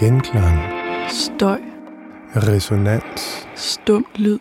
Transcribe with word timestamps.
Genklang. 0.00 0.58
Støj. 1.08 1.60
Resonans. 2.36 3.48
Stum 3.54 4.04
lyd. 4.16 4.38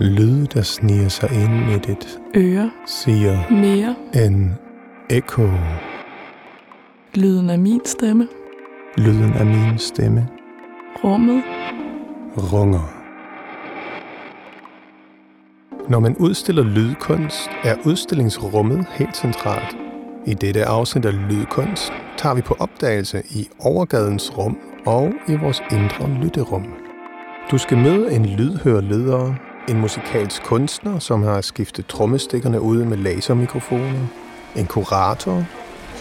Lyd, 0.00 0.46
der 0.46 0.62
sniger 0.62 1.08
sig 1.08 1.30
ind 1.32 1.70
i 1.70 1.78
dit 1.90 2.18
Øre. 2.36 2.70
siger 2.86 3.50
Mere. 3.50 3.94
en 4.26 4.54
ekko. 5.10 5.48
Lyden 7.14 7.50
af 7.50 7.58
min 7.58 7.80
stemme. 7.84 8.28
Lyden 8.98 9.32
af 9.32 9.46
min 9.46 9.78
stemme 9.78 10.28
Rummet. 11.04 11.42
runger. 12.52 12.92
Når 15.90 16.00
man 16.00 16.16
udstiller 16.16 16.62
lydkunst, 16.62 17.50
er 17.64 17.76
udstillingsrummet 17.86 18.86
helt 18.90 19.16
centralt. 19.16 19.76
I 20.26 20.34
dette 20.34 20.64
afsnit 20.64 21.04
af 21.04 21.28
Lydkunst 21.28 21.92
tager 22.18 22.34
vi 22.34 22.40
på 22.40 22.56
opdagelse 22.58 23.22
i 23.30 23.48
overgadens 23.60 24.38
rum 24.38 24.58
og 24.86 25.12
i 25.28 25.34
vores 25.34 25.62
indre 25.70 26.08
lytterum. 26.22 26.66
Du 27.50 27.58
skal 27.58 27.78
møde 27.78 28.12
en 28.12 28.26
lydhørleder, 28.26 29.34
en 29.68 29.80
musikalsk 29.80 30.42
kunstner, 30.42 30.98
som 30.98 31.22
har 31.22 31.40
skiftet 31.40 31.86
trommestikkerne 31.86 32.60
ud 32.60 32.84
med 32.84 32.96
lasermikrofoner, 32.96 34.06
en 34.56 34.66
kurator 34.66 35.44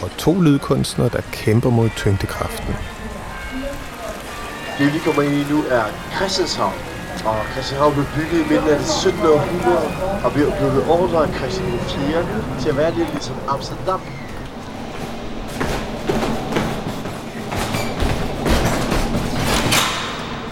og 0.02 0.10
to 0.18 0.42
lydkunstnere, 0.42 1.10
der 1.10 1.22
kæmper 1.32 1.70
mod 1.70 1.90
tyngdekraften. 1.90 2.74
Det 4.78 4.94
vi 4.94 5.00
kommer 5.06 5.22
ind 5.22 5.34
i 5.34 5.54
nu 5.54 5.64
er 5.70 5.84
Christianshavn. 6.16 6.91
Og 7.26 7.38
Christianshavn 7.52 7.94
blev 7.94 8.06
bygget 8.16 8.40
i 8.46 8.46
midten 8.52 8.70
af 8.70 8.78
det 8.80 8.88
17. 8.88 9.20
århundrede 9.36 9.88
og 10.26 10.30
blev 10.36 10.48
blevet 10.58 10.82
ordret 10.90 11.24
af 11.28 11.30
Christian 11.38 11.68
4. 11.70 12.26
til 12.62 12.70
at 12.70 12.78
være 12.78 12.92
lidt 12.98 13.10
ligesom 13.12 13.36
Amsterdam. 13.50 14.02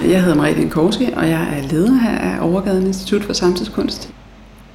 Jeg 0.02 0.22
hedder 0.24 0.36
Marie 0.36 0.70
Korski, 0.70 1.12
og 1.16 1.30
jeg 1.30 1.42
er 1.58 1.62
leder 1.62 1.94
her 1.94 2.18
af 2.18 2.48
Overgaden 2.50 2.88
Institut 2.88 3.24
for 3.24 3.34
Samtidskunst. 3.34 4.14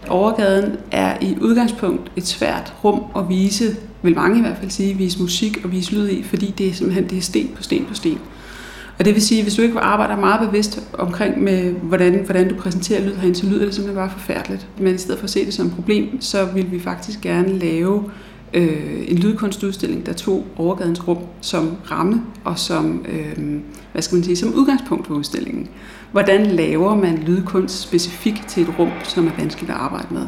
Overgaden 0.09 0.77
er 0.91 1.17
i 1.21 1.37
udgangspunkt 1.41 2.13
et 2.17 2.27
svært 2.27 2.75
rum 2.85 3.03
at 3.17 3.29
vise, 3.29 3.77
vil 4.03 4.15
mange 4.15 4.39
i 4.39 4.41
hvert 4.41 4.57
fald 4.57 4.71
sige, 4.71 4.95
vise 4.95 5.23
musik 5.23 5.65
og 5.65 5.73
vise 5.73 5.93
lyd 5.93 6.09
i, 6.09 6.23
fordi 6.23 6.55
det 6.59 6.69
er 6.69 6.73
simpelthen 6.73 7.09
det 7.09 7.19
er 7.19 7.23
sten 7.23 7.49
på 7.57 7.63
sten 7.63 7.85
på 7.85 7.95
sten. 7.95 8.19
Og 8.99 9.05
det 9.05 9.15
vil 9.15 9.23
sige, 9.23 9.39
at 9.39 9.45
hvis 9.45 9.55
du 9.55 9.63
ikke 9.63 9.81
arbejder 9.81 10.17
meget 10.17 10.49
bevidst 10.49 10.83
omkring 10.93 11.43
med, 11.43 11.73
hvordan, 11.73 12.25
hvordan 12.25 12.49
du 12.49 12.55
præsenterer 12.55 13.05
lyd 13.05 13.15
herinde, 13.15 13.37
så 13.37 13.47
lyder 13.47 13.65
det 13.65 13.75
simpelthen 13.75 13.97
bare 13.97 14.11
forfærdeligt. 14.11 14.69
Men 14.79 14.95
i 14.95 14.99
stedet 14.99 15.19
for 15.19 15.25
at 15.25 15.31
se 15.31 15.47
det 15.47 15.55
som 15.55 15.67
et 15.67 15.73
problem, 15.73 16.21
så 16.21 16.45
vil 16.45 16.71
vi 16.71 16.81
faktisk 16.81 17.21
gerne 17.21 17.59
lave 17.59 18.11
øh, 18.55 19.05
en 19.09 19.19
lydkunstudstilling, 19.19 20.07
der 20.07 20.13
tog 20.13 20.47
overgadens 20.57 21.09
rum 21.09 21.19
som 21.41 21.77
ramme 21.91 22.23
og 22.45 22.59
som, 22.59 23.07
øh, 23.09 23.61
hvad 23.93 24.03
skal 24.03 24.17
man 24.17 24.25
sige, 24.25 24.37
som 24.37 24.55
udgangspunkt 24.55 25.07
for 25.07 25.15
udstillingen. 25.15 25.69
Hvordan 26.13 26.47
laver 26.47 26.95
man 26.97 27.19
lydkunst 27.19 27.81
specifikt 27.81 28.49
til 28.49 28.63
et 28.63 28.79
rum, 28.79 28.91
som 29.05 29.27
er 29.27 29.33
vanskeligt 29.39 29.71
at 29.71 29.77
arbejde 29.77 30.07
med? 30.11 30.27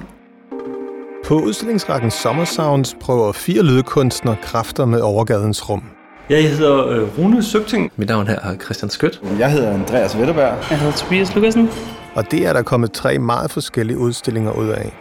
På 1.24 1.40
udstillingsrækken 1.40 2.10
Summer 2.10 2.44
Sounds 2.44 2.96
prøver 3.00 3.32
fire 3.32 3.62
lydkunstnere 3.62 4.36
kræfter 4.42 4.84
med 4.84 5.00
overgadens 5.00 5.70
rum. 5.70 5.82
Jeg 6.30 6.50
hedder 6.50 6.86
øh, 6.88 7.18
Rune 7.18 7.42
Søgting. 7.42 7.92
Mit 7.96 8.08
navn 8.08 8.26
her 8.26 8.38
er 8.40 8.56
Christian 8.56 8.90
Skødt. 8.90 9.20
Jeg 9.38 9.52
hedder 9.52 9.72
Andreas 9.74 10.18
Vetterberg. 10.18 10.70
Jeg 10.70 10.78
hedder 10.78 10.92
Tobias 10.96 11.34
Lukasen. 11.34 11.68
Og 12.14 12.30
det 12.30 12.46
er 12.46 12.52
der 12.52 12.62
kommet 12.62 12.92
tre 12.92 13.18
meget 13.18 13.50
forskellige 13.50 13.98
udstillinger 13.98 14.52
ud 14.52 14.68
af. 14.68 14.92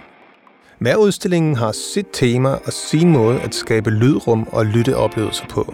Hver 0.80 0.96
udstilling 0.96 1.58
har 1.58 1.72
sit 1.94 2.06
tema 2.14 2.50
og 2.50 2.74
sin 2.74 3.10
måde 3.10 3.40
at 3.40 3.56
skabe 3.56 3.90
lydrum 3.90 4.48
og 4.52 4.66
lytteoplevelser 4.66 5.46
på. 5.50 5.74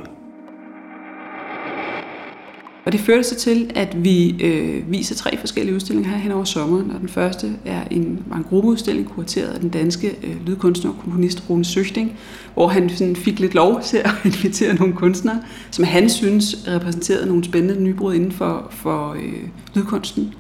Og 2.86 2.92
det 2.92 3.00
førte 3.00 3.24
sig 3.24 3.38
til, 3.38 3.72
at 3.76 4.04
vi 4.04 4.44
øh, 4.44 4.92
viser 4.92 5.16
tre 5.16 5.38
forskellige 5.38 5.76
udstillinger 5.76 6.12
her 6.12 6.18
hen 6.18 6.32
over 6.32 6.44
sommeren. 6.44 6.92
Og 6.92 7.00
den 7.00 7.10
første 7.10 7.52
er 7.66 7.84
en, 7.92 8.24
var 8.28 8.38
en 8.38 8.44
gruppeudstilling 8.44 9.10
kurateret 9.10 9.48
af 9.48 9.60
den 9.60 9.70
danske 9.70 10.16
øh, 10.24 10.46
lydkunstner 10.46 10.92
og 10.92 10.98
komponist 11.04 11.44
Rune 11.50 11.66
Søgting, 11.66 12.18
hvor 12.54 12.68
han 12.68 12.90
sådan 12.90 13.16
fik 13.16 13.40
lidt 13.40 13.54
lov 13.54 13.82
til 13.82 13.98
at 13.98 14.12
invitere 14.26 14.76
nogle 14.76 14.94
kunstnere, 14.94 15.42
som 15.72 15.86
han 15.86 16.10
synes 16.10 16.56
repræsenterede 16.68 17.26
nogle 17.26 17.44
spændende 17.44 17.84
nybrud 17.84 18.14
inden 18.14 18.32
for, 18.32 18.68
for 18.72 19.12
øh, 19.14 19.48
lydkunsten. 19.76 20.34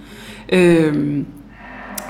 Øh, 0.50 1.24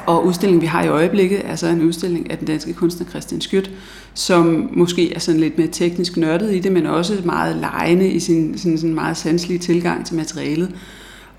og 0.06 0.25
udstillingen, 0.25 0.62
vi 0.62 0.68
har 0.68 0.84
i 0.84 0.88
øjeblikket, 0.88 1.41
er 1.44 1.56
så 1.56 1.68
en 1.68 1.81
udstilling 1.81 2.31
af 2.31 2.38
den 2.38 2.47
danske 2.47 2.74
kunstner 2.74 3.08
Christian 3.08 3.41
Skjødt, 3.41 3.72
som 4.13 4.69
måske 4.73 5.13
er 5.13 5.19
sådan 5.19 5.39
lidt 5.39 5.57
mere 5.57 5.67
teknisk 5.67 6.17
nørdet 6.17 6.55
i 6.55 6.59
det, 6.59 6.72
men 6.72 6.85
også 6.85 7.22
meget 7.25 7.55
lejende 7.55 8.09
i 8.09 8.19
sin 8.19 8.57
sådan, 8.57 8.77
sådan 8.77 8.95
meget 8.95 9.17
sanselige 9.17 9.59
tilgang 9.59 10.05
til 10.05 10.16
materialet. 10.16 10.75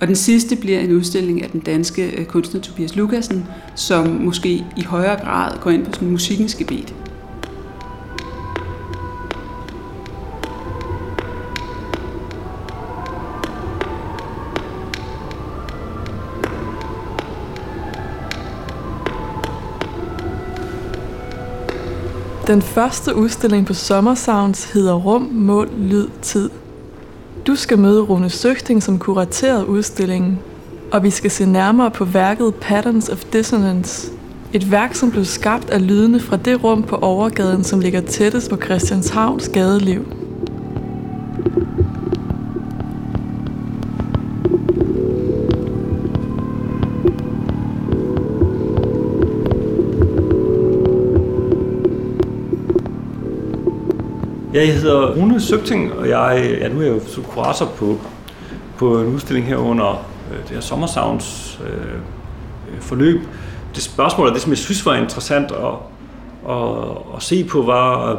Og 0.00 0.06
den 0.08 0.16
sidste 0.16 0.56
bliver 0.56 0.80
en 0.80 0.92
udstilling 0.92 1.42
af 1.42 1.50
den 1.50 1.60
danske 1.60 2.20
øh, 2.20 2.24
kunstner 2.24 2.60
Tobias 2.60 2.96
Lukasen, 2.96 3.44
som 3.74 4.06
måske 4.08 4.64
i 4.76 4.82
højere 4.86 5.20
grad 5.20 5.58
går 5.60 5.70
ind 5.70 5.84
på 5.84 5.92
sådan 5.92 6.10
musikkens 6.10 6.54
gebet. 6.54 6.94
Den 22.46 22.62
første 22.62 23.16
udstilling 23.16 23.66
på 23.66 23.74
Summer 23.74 24.14
Sounds 24.14 24.72
hedder 24.72 24.94
Rum, 24.94 25.22
Mål, 25.22 25.70
Lyd, 25.78 26.06
Tid. 26.22 26.50
Du 27.46 27.54
skal 27.54 27.78
møde 27.78 28.00
Rune 28.00 28.30
Søgting, 28.30 28.82
som 28.82 28.98
kuraterede 28.98 29.66
udstillingen, 29.66 30.38
og 30.92 31.02
vi 31.02 31.10
skal 31.10 31.30
se 31.30 31.46
nærmere 31.46 31.90
på 31.90 32.04
værket 32.04 32.54
Patterns 32.54 33.08
of 33.08 33.24
Dissonance. 33.24 34.12
Et 34.52 34.70
værk, 34.70 34.94
som 34.94 35.10
blev 35.10 35.24
skabt 35.24 35.70
af 35.70 35.86
lydene 35.86 36.20
fra 36.20 36.36
det 36.36 36.64
rum 36.64 36.82
på 36.82 36.96
overgaden, 36.96 37.64
som 37.64 37.80
ligger 37.80 38.00
tættest 38.00 38.50
på 38.50 38.56
Christianshavns 38.56 39.48
gadeliv. 39.48 40.06
Jeg 54.52 54.74
hedder 54.74 55.14
Rune 55.14 55.40
Søgting, 55.40 55.92
og 55.92 56.08
jeg, 56.08 56.56
ja, 56.60 56.68
nu 56.68 56.80
er 56.80 56.84
jeg 56.84 56.92
jo 57.16 57.22
kurator 57.22 57.66
på, 57.66 58.00
på 58.78 59.00
en 59.00 59.06
udstilling 59.06 59.46
her 59.46 59.56
under 59.56 60.06
øh, 60.32 60.38
det 60.42 60.50
her 60.50 60.60
Sommersounds 60.60 61.60
øh, 61.64 61.72
øh, 62.74 62.80
forløb. 62.80 63.20
Det 63.74 63.82
spørgsmål, 63.82 64.28
og 64.28 64.34
det 64.34 64.42
som 64.42 64.50
jeg 64.50 64.58
synes 64.58 64.86
var 64.86 64.94
interessant 64.94 65.50
at, 65.50 65.74
at, 66.50 66.56
at 67.16 67.22
se 67.22 67.44
på, 67.44 67.62
var 67.62 68.10
at, 68.10 68.18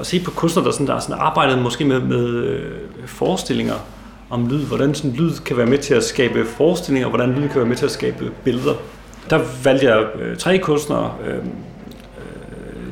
at 0.00 0.06
se 0.06 0.20
på 0.20 0.30
kunstnere, 0.30 0.66
der, 0.66 0.72
sådan, 0.72 0.86
der 0.86 0.98
sådan 0.98 1.20
arbejdede 1.20 1.60
måske 1.60 1.84
med, 1.84 2.00
med 2.00 2.26
øh, 2.26 2.70
forestillinger 3.06 3.74
om 4.30 4.46
lyd, 4.48 4.66
hvordan 4.66 4.94
sådan 4.94 5.12
lyd 5.12 5.32
kan 5.44 5.56
være 5.56 5.66
med 5.66 5.78
til 5.78 5.94
at 5.94 6.04
skabe 6.04 6.44
forestillinger, 6.44 7.06
og 7.06 7.16
hvordan 7.16 7.34
lyd 7.34 7.48
kan 7.48 7.56
være 7.56 7.68
med 7.68 7.76
til 7.76 7.84
at 7.84 7.90
skabe 7.90 8.30
billeder. 8.44 8.74
Der 9.30 9.40
valgte 9.64 9.86
jeg 9.86 10.04
øh, 10.20 10.36
tre 10.36 10.58
kunstnere. 10.58 11.12
Øh, 11.26 11.38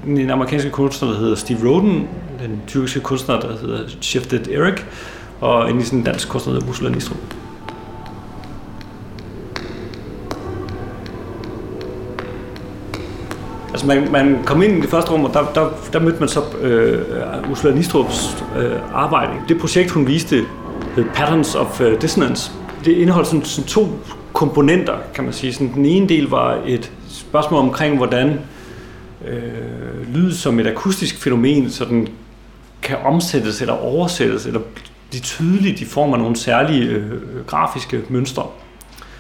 den 0.05 0.31
amerikanske 0.31 0.71
kunstner, 0.71 1.11
der 1.11 1.19
hedder 1.19 1.35
Steve 1.35 1.69
Roden, 1.69 2.09
den 2.47 2.63
tyrkiske 2.67 3.01
kunstner, 3.01 3.41
der 3.41 3.59
hedder 3.61 3.79
Shifted 4.01 4.49
Eric, 4.49 4.81
og 5.41 5.71
en 5.71 5.81
i 5.81 5.85
sådan 5.85 6.03
dansk 6.03 6.29
kunstner, 6.29 6.53
der 6.53 6.61
hedder 6.61 6.71
Ursula 6.71 6.91
Nistrup. 6.91 7.19
Altså 13.71 13.87
man, 13.87 14.13
man 14.13 14.39
kom 14.45 14.63
ind 14.63 14.79
i 14.79 14.81
det 14.81 14.91
første 14.91 15.11
rum, 15.11 15.25
og 15.25 15.35
der, 15.35 15.53
der, 15.55 15.71
der 15.93 16.01
mødte 16.01 16.21
man 16.21 16.29
så 16.29 16.41
øh, 16.61 17.51
Ursula 17.51 17.75
Nistrups 17.75 18.45
øh, 18.59 18.73
arbejde. 18.95 19.33
Det 19.49 19.61
projekt, 19.61 19.91
hun 19.91 20.07
viste, 20.07 20.45
hed 20.97 21.05
Patterns 21.15 21.55
of 21.55 21.81
øh, 21.81 22.03
Dissonance. 22.03 22.53
Det 22.85 22.93
indeholdt 22.93 23.29
sådan, 23.29 23.45
sådan 23.45 23.69
to 23.69 23.89
komponenter, 24.33 24.95
kan 25.15 25.25
man 25.25 25.33
sige. 25.33 25.53
Sådan, 25.53 25.73
den 25.75 25.87
ene 25.87 26.09
del 26.09 26.29
var 26.29 26.59
et 26.67 26.93
spørgsmål 27.09 27.61
omkring, 27.61 27.97
hvordan 27.97 28.41
øh, 29.29 30.15
lyd 30.15 30.33
som 30.33 30.61
et 30.61 30.67
akustisk 30.67 31.23
fænomen 31.23 31.71
sådan 31.71 32.09
kan 32.83 32.97
omsættes 33.05 33.61
eller 33.61 33.75
oversættes 33.75 34.47
eller 34.47 34.61
de 35.13 35.21
tydeligt 35.21 35.81
i 35.81 35.85
form 35.85 36.13
af 36.13 36.19
nogle 36.19 36.37
særlige 36.37 36.85
øh, 36.85 37.13
øh, 37.13 37.47
grafiske 37.47 38.01
mønstre. 38.09 38.47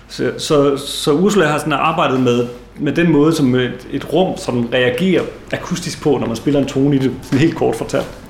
Så, 0.08 0.32
så, 0.38 0.76
så 0.76 1.12
Ursula 1.12 1.46
har 1.46 1.58
sådan 1.58 1.72
arbejdet 1.72 2.20
med, 2.20 2.46
med 2.78 2.92
den 2.92 3.12
måde, 3.12 3.32
som 3.32 3.54
et, 3.54 3.86
et 3.92 4.12
rum 4.12 4.36
som 4.36 4.68
reagerer 4.72 5.22
akustisk 5.52 6.02
på, 6.02 6.18
når 6.18 6.26
man 6.26 6.36
spiller 6.36 6.60
en 6.60 6.66
tone 6.66 6.96
i 6.96 6.98
det, 6.98 7.12
sådan 7.22 7.38
helt 7.38 7.56
kort 7.56 7.76
fortalt. 7.76 8.21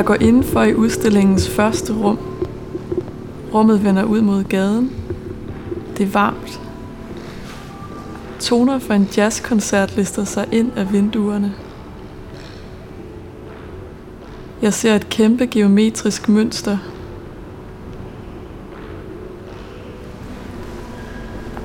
Jeg 0.00 0.06
går 0.06 0.16
indenfor 0.20 0.62
i 0.62 0.74
udstillingens 0.74 1.48
første 1.48 1.92
rum. 1.92 2.18
Rummet 3.54 3.84
vender 3.84 4.04
ud 4.04 4.20
mod 4.20 4.44
gaden. 4.44 4.92
Det 5.96 6.06
er 6.06 6.10
varmt. 6.10 6.60
Toner 8.38 8.78
fra 8.78 8.94
en 8.94 9.08
jazzkoncert 9.16 9.96
lister 9.96 10.24
sig 10.24 10.46
ind 10.52 10.72
af 10.76 10.92
vinduerne. 10.92 11.54
Jeg 14.62 14.74
ser 14.74 14.94
et 14.94 15.08
kæmpe 15.08 15.46
geometrisk 15.46 16.28
mønster. 16.28 16.78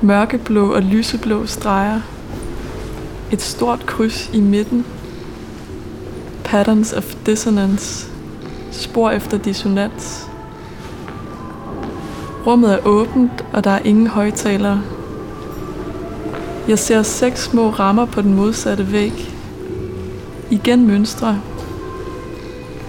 Mørkeblå 0.02 0.74
og 0.74 0.82
lyseblå 0.82 1.46
streger. 1.46 2.00
Et 3.32 3.42
stort 3.42 3.86
kryds 3.86 4.30
i 4.32 4.40
midten. 4.40 4.86
Patterns 6.44 6.92
of 6.92 7.14
dissonance. 7.26 8.15
Spor 8.70 9.10
efter 9.10 9.38
dissonans. 9.38 10.30
Rummet 12.46 12.72
er 12.72 12.86
åbent, 12.86 13.44
og 13.52 13.64
der 13.64 13.70
er 13.70 13.78
ingen 13.78 14.06
højtalere. 14.06 14.82
Jeg 16.68 16.78
ser 16.78 17.02
seks 17.02 17.40
små 17.44 17.70
rammer 17.70 18.04
på 18.04 18.22
den 18.22 18.34
modsatte 18.34 18.92
væg. 18.92 19.34
Igen 20.50 20.86
mønstre. 20.86 21.40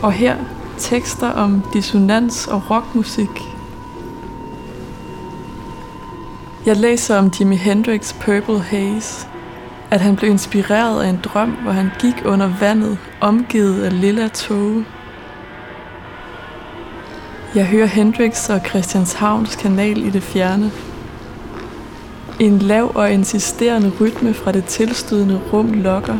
Og 0.01 0.11
her 0.11 0.35
tekster 0.77 1.29
om 1.29 1.63
dissonans 1.73 2.47
og 2.47 2.71
rockmusik. 2.71 3.41
Jeg 6.65 6.77
læser 6.77 7.17
om 7.17 7.31
Jimi 7.39 7.55
Hendrix 7.55 8.13
Purple 8.13 8.59
Haze, 8.59 9.27
at 9.91 10.01
han 10.01 10.15
blev 10.15 10.31
inspireret 10.31 11.03
af 11.03 11.09
en 11.09 11.19
drøm, 11.23 11.49
hvor 11.49 11.71
han 11.71 11.89
gik 11.99 12.15
under 12.25 12.49
vandet, 12.59 12.97
omgivet 13.21 13.83
af 13.83 14.01
lilla 14.01 14.27
tåge. 14.27 14.85
Jeg 17.57 17.65
hører 17.65 17.85
Hendrix 17.85 18.49
og 18.49 18.61
Christianshavns 18.69 19.55
kanal 19.55 20.05
i 20.05 20.09
det 20.09 20.23
fjerne. 20.23 20.71
En 22.39 22.59
lav 22.59 22.91
og 22.95 23.11
insisterende 23.11 23.91
rytme 24.01 24.33
fra 24.33 24.51
det 24.51 24.65
tilstødende 24.65 25.41
rum 25.53 25.73
lokker. 25.73 26.17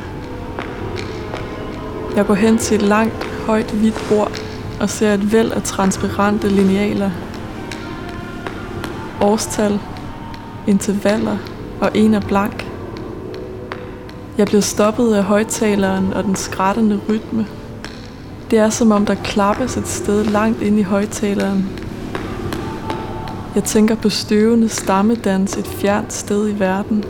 Jeg 2.15 2.25
går 2.25 2.33
hen 2.33 2.57
til 2.57 2.75
et 2.75 2.81
langt, 2.81 3.23
højt 3.23 3.71
hvidt 3.71 4.05
bord 4.09 4.31
og 4.79 4.89
ser 4.89 5.13
et 5.13 5.31
væld 5.31 5.51
af 5.51 5.63
transparente 5.63 6.49
linealer. 6.49 7.11
Årstal, 9.21 9.79
intervaller 10.67 11.37
og 11.81 11.91
en 11.95 12.13
er 12.13 12.21
blank. 12.21 12.67
Jeg 14.37 14.45
bliver 14.45 14.61
stoppet 14.61 15.13
af 15.13 15.23
højtaleren 15.23 16.13
og 16.13 16.23
den 16.23 16.35
skrættende 16.35 16.99
rytme. 17.09 17.47
Det 18.51 18.59
er 18.59 18.69
som 18.69 18.91
om 18.91 19.05
der 19.05 19.15
klappes 19.15 19.77
et 19.77 19.87
sted 19.87 20.23
langt 20.23 20.61
ind 20.61 20.79
i 20.79 20.81
højtaleren. 20.81 21.69
Jeg 23.55 23.63
tænker 23.63 23.95
på 23.95 24.09
støvende 24.09 24.69
stammedans 24.69 25.57
et 25.57 25.67
fjernt 25.67 26.13
sted 26.13 26.49
i 26.49 26.59
verden. 26.59 27.03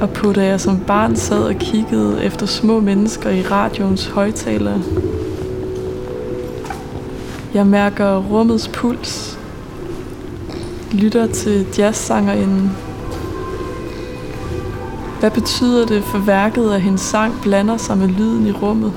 Og 0.00 0.10
på 0.10 0.32
da 0.32 0.44
jeg 0.44 0.60
som 0.60 0.80
barn 0.80 1.16
sad 1.16 1.42
og 1.42 1.54
kiggede 1.54 2.24
efter 2.24 2.46
små 2.46 2.80
mennesker 2.80 3.30
i 3.30 3.42
radioens 3.42 4.06
højtalere. 4.06 4.82
Jeg 7.54 7.66
mærker 7.66 8.16
rummets 8.16 8.68
puls. 8.68 9.38
Lytter 10.92 11.26
til 11.26 11.66
jazzsangerinden 11.78 12.87
hvad 15.20 15.30
betyder 15.30 15.86
det 15.86 16.04
for 16.04 16.18
værket, 16.18 16.72
at 16.72 16.80
hendes 16.80 17.00
sang 17.00 17.40
blander 17.42 17.76
sig 17.76 17.98
med 17.98 18.08
lyden 18.08 18.46
i 18.46 18.52
rummet? 18.52 18.92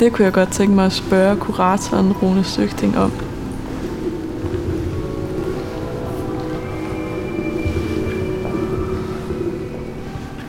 Det 0.00 0.12
kunne 0.12 0.24
jeg 0.24 0.32
godt 0.32 0.52
tænke 0.52 0.74
mig 0.74 0.86
at 0.86 0.92
spørge 0.92 1.36
kuratoren 1.36 2.12
Rune 2.12 2.44
Søgting 2.44 2.98
om. 2.98 3.12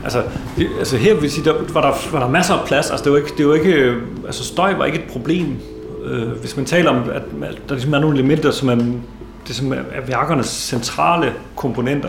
Altså, 0.04 0.22
det, 0.56 0.68
altså 0.78 0.96
her 0.96 1.20
vil 1.20 1.30
sige, 1.30 1.44
der 1.44 1.54
var 1.72 1.80
der, 1.80 1.92
var 2.12 2.20
der 2.20 2.28
masser 2.28 2.54
af 2.54 2.66
plads. 2.66 2.90
Altså, 2.90 3.04
det 3.04 3.12
var 3.12 3.18
ikke, 3.18 3.32
det 3.38 3.48
var 3.48 3.54
ikke, 3.54 3.72
øh, 3.72 4.02
altså 4.26 4.44
støj 4.44 4.74
var 4.74 4.84
ikke 4.84 4.98
et 4.98 5.10
problem. 5.12 5.56
Øh, 6.04 6.28
hvis 6.28 6.56
man 6.56 6.64
taler 6.64 6.90
om, 6.90 7.10
at 7.10 7.22
der 7.68 7.74
ligesom 7.74 7.94
er 7.94 7.98
nogle 7.98 8.18
elementer, 8.18 8.50
som 8.50 8.68
er, 8.68 8.76
det, 9.48 9.56
som 9.56 9.72
er 9.72 10.06
værkernes 10.06 10.46
centrale 10.46 11.32
komponenter, 11.56 12.08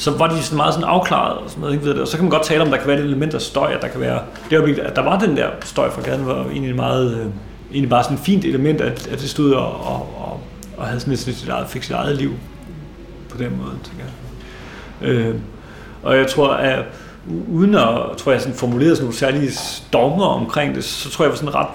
så 0.00 0.10
var 0.10 0.26
de 0.26 0.42
sådan 0.42 0.56
meget 0.56 0.74
sådan 0.74 0.88
afklaret 0.88 1.38
og 1.38 1.50
sådan 1.50 1.60
noget, 1.60 1.74
ikke 1.74 1.86
ved 1.86 1.94
det. 1.94 2.02
Og 2.02 2.08
så 2.08 2.16
kan 2.16 2.24
man 2.24 2.30
godt 2.30 2.42
tale 2.44 2.62
om, 2.62 2.70
der 2.70 2.76
kan 2.76 2.86
være 2.86 2.98
et 2.98 3.04
element 3.04 3.34
af 3.34 3.40
støj, 3.40 3.72
at 3.72 3.82
der 3.82 3.88
kan 3.88 4.00
være, 4.00 4.20
det 4.50 4.58
var, 4.58 4.84
at 4.84 4.96
der 4.96 5.02
var 5.02 5.18
den 5.18 5.36
der 5.36 5.48
støj 5.64 5.90
fra 5.90 6.02
gaden, 6.02 6.26
var 6.26 6.44
egentlig 6.44 6.76
meget, 6.76 7.14
øh, 7.14 7.26
egentlig 7.70 7.90
bare 7.90 8.04
sådan 8.04 8.16
et 8.16 8.22
fint 8.22 8.44
element, 8.44 8.80
at, 8.80 9.06
at 9.06 9.20
det 9.20 9.30
stod 9.30 9.52
og, 9.52 9.66
og, 9.66 9.94
og, 9.94 10.40
og 10.76 10.86
havde 10.86 11.00
sådan 11.00 11.12
et, 11.12 11.18
sit 11.18 11.48
eget, 11.48 11.68
fik 11.68 11.82
sit 11.82 11.92
eget 11.92 12.16
liv 12.16 12.32
på 13.28 13.38
den 13.38 13.58
måde, 13.62 13.74
tænker 13.84 14.04
jeg. 14.04 15.08
Øh, 15.08 15.34
og 16.02 16.16
jeg 16.16 16.26
tror, 16.26 16.48
at 16.48 16.84
uden 17.48 17.74
at 17.74 17.98
tror 18.16 18.32
jeg, 18.32 18.40
sådan 18.40 18.56
formulere 18.56 18.90
sådan 18.90 19.04
nogle 19.04 19.16
særlige 19.16 19.50
dogmer 19.92 20.26
omkring 20.26 20.74
det, 20.74 20.84
så 20.84 21.10
tror 21.10 21.24
jeg, 21.24 21.26
jeg 21.26 21.32
var 21.32 21.36
sådan 21.36 21.54
ret 21.54 21.68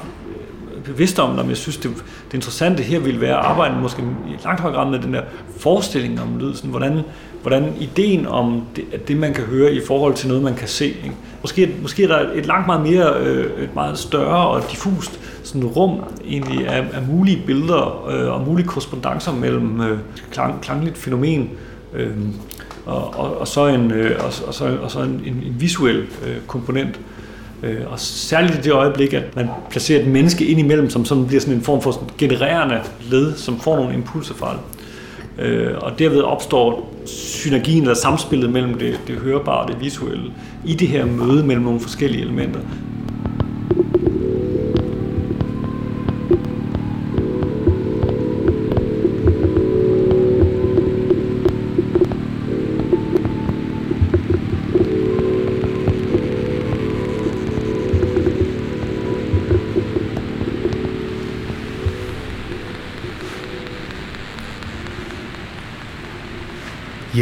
bevidst 0.85 1.19
om, 1.19 1.35
når 1.35 1.43
jeg 1.43 1.57
synes, 1.57 1.77
det, 1.77 1.91
det 2.27 2.33
interessante 2.33 2.83
her 2.83 2.99
ville 2.99 3.21
være 3.21 3.37
at 3.37 3.45
arbejde 3.45 3.75
måske 3.81 4.01
i 4.01 4.43
langt 4.43 4.61
højere 4.61 4.77
grad 4.77 4.91
med 4.91 4.99
den 4.99 5.13
der 5.13 5.21
forestilling 5.57 6.21
om 6.21 6.39
lyd, 6.39 6.55
sådan, 6.55 6.69
hvordan, 6.69 7.01
hvordan 7.41 7.73
ideen 7.79 8.27
om 8.27 8.63
det, 8.75 8.85
at 8.93 9.07
det, 9.07 9.17
man 9.17 9.33
kan 9.33 9.43
høre 9.43 9.73
i 9.73 9.81
forhold 9.87 10.13
til 10.13 10.27
noget, 10.27 10.43
man 10.43 10.55
kan 10.55 10.67
se. 10.67 10.85
Ikke? 10.85 11.15
Måske, 11.41 11.75
måske 11.81 12.03
er 12.03 12.07
der 12.07 12.31
et 12.33 12.45
langt 12.45 12.67
meget 12.67 12.81
mere, 12.81 13.13
øh, 13.19 13.63
et 13.63 13.75
meget 13.75 13.97
større 13.97 14.47
og 14.47 14.71
diffust 14.71 15.19
sådan 15.43 15.65
rum 15.65 15.99
egentlig 16.27 16.67
af, 16.67 16.85
af 16.93 17.01
mulige 17.07 17.43
billeder 17.45 18.07
øh, 18.09 18.33
og 18.33 18.47
mulige 18.47 18.67
korrespondencer 18.67 19.33
mellem 19.33 19.81
øh, 19.81 19.99
klang, 20.31 20.61
klangligt 20.61 20.97
fænomen 20.97 21.49
øh, 21.93 22.17
og, 22.85 23.19
og, 23.19 23.37
og 23.37 23.47
så 23.47 23.67
en, 23.67 23.91
øh, 23.91 24.15
og, 24.19 24.33
og 24.47 24.53
så, 24.53 24.77
og 24.81 24.91
så 24.91 24.99
en, 24.99 25.21
en, 25.25 25.43
en 25.45 25.55
visuel 25.59 25.97
øh, 25.97 26.37
komponent. 26.47 26.95
Øh, 26.95 27.14
Øh, 27.63 27.91
og 27.91 27.99
særligt 27.99 28.57
i 28.57 28.61
det 28.61 28.71
øjeblik, 28.71 29.13
at 29.13 29.35
man 29.35 29.47
placerer 29.69 30.01
et 30.01 30.07
menneske 30.07 30.45
ind 30.45 30.59
imellem, 30.59 30.89
som 30.89 31.05
sådan 31.05 31.27
bliver 31.27 31.41
sådan 31.41 31.53
en 31.53 31.61
form 31.61 31.81
for 31.81 31.91
sådan 31.91 32.07
genererende 32.17 32.81
led, 33.09 33.35
som 33.35 33.59
får 33.59 33.75
nogle 33.75 33.93
impulser 33.93 34.33
fra 34.33 34.53
det. 34.53 34.61
Øh, 35.45 35.73
og 35.77 35.99
derved 35.99 36.21
opstår 36.21 36.93
synergien 37.05 37.81
eller 37.81 37.95
samspillet 37.95 38.49
mellem 38.49 38.73
det, 38.73 38.99
det 39.07 39.15
hørbare 39.15 39.59
og 39.59 39.67
det 39.67 39.81
visuelle 39.81 40.31
i 40.65 40.73
det 40.73 40.87
her 40.87 41.05
møde 41.05 41.43
mellem 41.45 41.63
nogle 41.63 41.79
forskellige 41.79 42.21
elementer. 42.21 42.59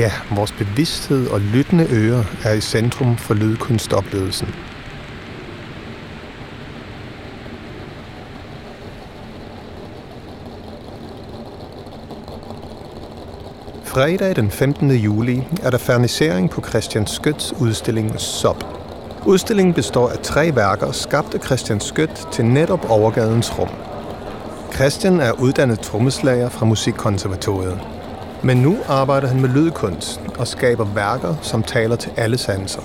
Ja, 0.03 0.11
vores 0.35 0.51
bevidsthed 0.51 1.27
og 1.27 1.41
lyttende 1.41 1.87
ører 1.91 2.23
er 2.43 2.53
i 2.53 2.61
centrum 2.61 3.17
for 3.17 3.33
lydkunstoplevelsen. 3.33 4.47
Fredag 13.83 14.35
den 14.35 14.51
15. 14.51 14.91
juli 14.91 15.43
er 15.61 15.69
der 15.69 15.77
fernisering 15.77 16.49
på 16.49 16.61
Christian 16.61 17.07
Skøts 17.07 17.53
udstilling 17.61 18.19
SOP. 18.19 18.63
Udstillingen 19.25 19.73
består 19.73 20.09
af 20.09 20.17
tre 20.17 20.55
værker, 20.55 20.91
skabt 20.91 21.33
af 21.33 21.39
Christian 21.39 21.79
Skødt 21.79 22.27
til 22.31 22.45
netop 22.45 22.89
overgadens 22.89 23.59
rum. 23.59 23.69
Christian 24.73 25.19
er 25.19 25.31
uddannet 25.31 25.79
trommeslager 25.79 26.49
fra 26.49 26.65
Musikkonservatoriet. 26.65 28.02
Men 28.45 28.57
nu 28.57 28.77
arbejder 28.87 29.27
han 29.27 29.41
med 29.41 29.49
lydkunst 29.49 30.21
og 30.39 30.47
skaber 30.47 30.85
værker, 30.85 31.35
som 31.41 31.63
taler 31.63 31.95
til 31.95 32.11
alle 32.17 32.37
sanser. 32.37 32.81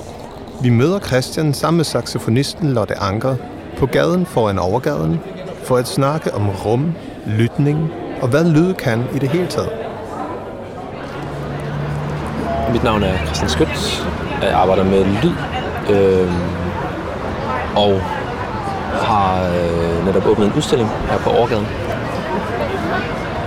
Vi 0.63 0.71
møder 0.71 0.99
Christian 0.99 1.55
sammen 1.55 1.77
med 1.77 1.85
saxofonisten 1.85 2.73
Lotte 2.73 2.95
Anker 2.99 3.37
på 3.79 3.87
gaden 3.87 4.27
foran 4.27 4.59
overgaden 4.59 5.21
for 5.63 5.77
at 5.77 5.89
snakke 5.89 6.35
om 6.35 6.49
rum, 6.49 6.95
lytning 7.27 7.91
og 8.23 8.29
hvad 8.29 8.45
lyd 8.45 8.75
kan 8.75 9.05
i 9.15 9.19
det 9.19 9.29
hele 9.29 9.47
taget. 9.47 9.71
Mit 12.73 12.85
navn 12.85 13.03
er 13.03 13.25
Christian 13.25 13.49
Skødt. 13.49 14.09
Jeg 14.43 14.53
arbejder 14.53 14.85
med 14.85 15.05
lyd 15.05 15.35
øh, 15.95 16.33
og 17.77 18.01
har 19.03 19.43
øh, 19.43 20.07
netop 20.07 20.27
åbnet 20.27 20.47
en 20.47 20.53
udstilling 20.57 20.91
her 21.11 21.19
på 21.19 21.31
Overgaden, 21.31 21.67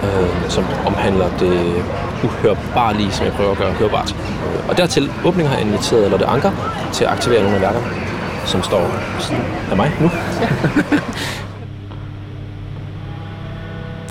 øh, 0.03 0.49
som 0.49 0.65
omhandler 0.85 1.29
det 1.39 1.83
uhørbarlige, 2.23 3.11
som 3.11 3.25
jeg 3.25 3.33
prøver 3.33 3.51
at 3.51 3.57
gøre 3.57 3.71
hørbart. 3.71 4.15
Øh, 4.45 4.69
og 4.69 4.77
dertil 4.77 5.11
åbningen 5.25 5.51
har 5.51 5.57
jeg 5.57 5.67
inviteret 5.67 6.11
Lotte 6.11 6.25
Anker 6.25 6.51
til 6.93 7.03
at 7.05 7.11
aktivere 7.11 7.41
nogle 7.41 7.55
af 7.55 7.61
værkerne. 7.61 7.85
som 8.45 8.63
står 8.63 8.85
af 9.71 9.77
mig 9.77 9.91
nu. 10.01 10.09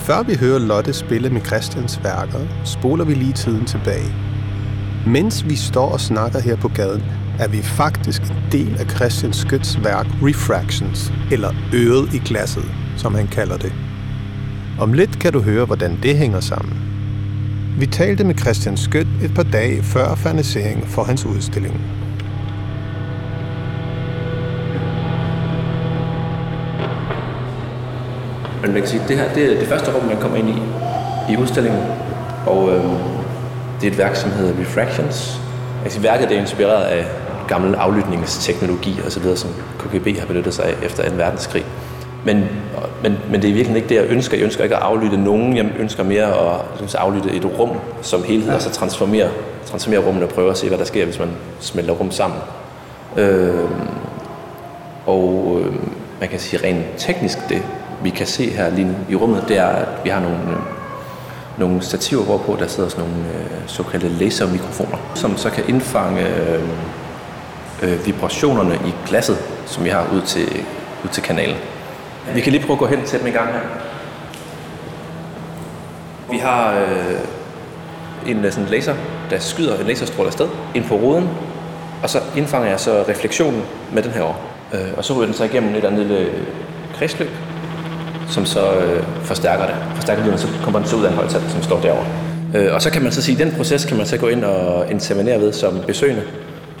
Før 0.07 0.23
vi 0.23 0.35
hører 0.35 0.59
Lotte 0.59 0.93
spille 0.93 1.29
med 1.29 1.41
Christians 1.41 2.03
værker, 2.03 2.39
spoler 2.65 3.05
vi 3.05 3.13
lige 3.13 3.33
tiden 3.33 3.65
tilbage. 3.65 4.13
Mens 5.07 5.49
vi 5.49 5.55
står 5.55 5.89
og 5.89 5.99
snakker 5.99 6.39
her 6.39 6.55
på 6.55 6.67
gaden, 6.67 7.03
er 7.39 7.47
vi 7.47 7.61
faktisk 7.61 8.21
en 8.21 8.35
del 8.51 8.77
af 8.79 8.85
Christian 8.89 9.33
Skøts 9.33 9.83
værk 9.83 10.05
Refractions, 10.23 11.13
eller 11.31 11.53
Øret 11.73 12.13
i 12.13 12.17
glasset, 12.17 12.65
som 12.97 13.15
han 13.15 13.27
kalder 13.27 13.57
det. 13.57 13.73
Om 14.81 14.93
lidt 14.93 15.19
kan 15.19 15.33
du 15.33 15.39
høre, 15.41 15.65
hvordan 15.65 15.99
det 16.03 16.17
hænger 16.17 16.39
sammen. 16.39 16.73
Vi 17.79 17.85
talte 17.85 18.23
med 18.23 18.35
Christian 18.37 18.77
Skødt 18.77 19.07
et 19.23 19.33
par 19.35 19.43
dage 19.43 19.83
før 19.83 20.15
ferniseringen 20.15 20.87
for 20.87 21.03
hans 21.03 21.25
udstilling. 21.25 21.81
Men 28.61 28.71
man 28.71 28.81
kan 28.81 28.87
sige, 28.87 29.01
det 29.07 29.17
her 29.17 29.33
det 29.33 29.53
er 29.53 29.59
det 29.59 29.67
første 29.67 29.91
rum, 29.91 30.05
man 30.05 30.17
kommer 30.21 30.37
ind 30.37 30.49
i 30.49 30.55
i 31.33 31.37
udstillingen. 31.37 31.81
Og 32.45 32.69
øh, 32.69 32.83
det 33.81 33.87
er 33.87 33.91
et 33.91 33.97
værk, 33.97 34.15
som 34.15 34.31
hedder 34.31 34.61
Refractions. 34.61 35.41
Altså, 35.83 36.01
værket 36.01 36.31
er 36.31 36.41
inspireret 36.41 36.83
af 36.83 37.05
gammel 37.47 37.75
aflytningsteknologi 37.75 39.01
osv., 39.07 39.35
som 39.35 39.49
KGB 39.79 40.19
har 40.19 40.25
benyttet 40.25 40.53
sig 40.53 40.65
af 40.65 40.75
efter 40.85 41.09
2. 41.09 41.15
verdenskrig. 41.15 41.65
Men, 42.25 42.45
men, 43.03 43.17
men 43.31 43.41
det 43.41 43.49
er 43.49 43.53
virkelig 43.53 43.77
ikke 43.77 43.89
det, 43.89 43.95
jeg 43.95 44.05
ønsker. 44.09 44.37
Jeg 44.37 44.43
ønsker 44.43 44.63
ikke 44.63 44.75
at 44.75 44.81
aflytte 44.81 45.17
nogen. 45.17 45.57
Jeg 45.57 45.65
ønsker 45.79 46.03
mere 46.03 46.25
at 46.25 46.61
synes, 46.75 46.95
aflytte 46.95 47.31
et 47.31 47.45
rum 47.59 47.69
som 48.01 48.23
helhed, 48.23 48.53
og 48.53 48.61
så 48.61 48.69
transformere, 48.69 49.29
transformere 49.65 49.99
rummene 49.99 50.25
og 50.25 50.31
prøve 50.31 50.51
at 50.51 50.57
se, 50.57 50.67
hvad 50.67 50.77
der 50.77 50.85
sker, 50.85 51.05
hvis 51.05 51.19
man 51.19 51.29
smelter 51.59 51.93
rum 51.93 52.11
sammen. 52.11 52.39
Øh, 53.17 53.69
og 55.05 55.59
øh, 55.61 55.73
man 56.19 56.29
kan 56.29 56.39
sige 56.39 56.67
rent 56.67 56.85
teknisk, 56.97 57.37
det 57.49 57.61
vi 58.03 58.09
kan 58.09 58.27
se 58.27 58.49
her 58.49 58.69
lige 58.69 58.97
i 59.09 59.15
rummet, 59.15 59.45
det 59.47 59.57
er, 59.57 59.67
at 59.67 59.87
vi 60.03 60.09
har 60.09 60.19
nogle, 60.19 60.37
øh, 60.37 60.57
nogle 61.57 61.81
stativer, 61.81 62.23
hvorpå 62.23 62.57
der 62.59 62.67
sidder 62.67 62.89
sådan 62.89 63.05
nogle 63.05 63.25
øh, 63.29 63.67
såkaldte 63.67 64.09
lasermikrofoner, 64.09 64.97
som 65.15 65.37
så 65.37 65.49
kan 65.49 65.63
indfange 65.67 66.21
øh, 66.21 66.63
øh, 67.81 68.05
vibrationerne 68.05 68.75
i 68.75 68.93
glasset, 69.07 69.37
som 69.65 69.83
vi 69.83 69.89
har 69.89 70.07
ud 70.13 70.21
til, 70.21 70.47
ud 71.03 71.09
til 71.11 71.23
kanalen. 71.23 71.57
Vi 72.33 72.41
kan 72.41 72.51
lige 72.51 72.65
prøve 72.65 72.75
at 72.75 72.79
gå 72.79 72.85
hen 72.85 73.03
til 73.05 73.19
dem 73.19 73.27
i 73.27 73.31
gang 73.31 73.47
her. 73.47 73.59
Vi 76.31 76.37
har 76.37 76.73
øh, 76.73 78.31
en 78.31 78.45
øh, 78.45 78.51
sådan 78.51 78.69
laser, 78.69 78.95
der 79.29 79.39
skyder 79.39 79.79
en 79.79 79.87
laserstråle 79.87 80.27
afsted 80.27 80.47
ind 80.75 80.85
på 80.85 80.95
ruden, 80.95 81.29
og 82.03 82.09
så 82.09 82.19
indfanger 82.37 82.69
jeg 82.69 82.79
så 82.79 83.03
refleksionen 83.09 83.61
med 83.93 84.03
den 84.03 84.11
her 84.11 84.21
over. 84.21 84.33
Øh, 84.73 84.97
og 84.97 85.05
så 85.05 85.13
ryger 85.13 85.25
den 85.25 85.33
så 85.33 85.43
igennem 85.43 85.75
et 85.75 85.85
andet 85.85 86.05
lille 86.05 86.19
øh, 86.19 86.43
kredsløb, 86.93 87.29
som 88.29 88.45
så 88.45 88.73
øh, 88.73 89.03
forstærker 89.21 89.65
det. 89.65 89.75
Forstærker 89.95 90.25
lyden, 90.25 90.37
så 90.37 90.47
kommer 90.63 90.79
den 90.79 90.89
så 90.89 90.95
ud 90.95 91.03
af 91.03 91.09
en 91.09 91.15
højtaler, 91.15 91.49
som 91.49 91.63
står 91.63 91.79
derovre. 91.79 92.05
Øh, 92.55 92.73
og 92.73 92.81
så 92.81 92.91
kan 92.91 93.03
man 93.03 93.11
så 93.11 93.21
sige, 93.21 93.41
at 93.41 93.47
den 93.47 93.57
proces 93.57 93.85
kan 93.85 93.97
man 93.97 94.05
så 94.05 94.17
gå 94.17 94.27
ind 94.27 94.43
og 94.43 94.91
intervenere 94.91 95.39
ved 95.39 95.53
som 95.53 95.79
besøgende, 95.87 96.23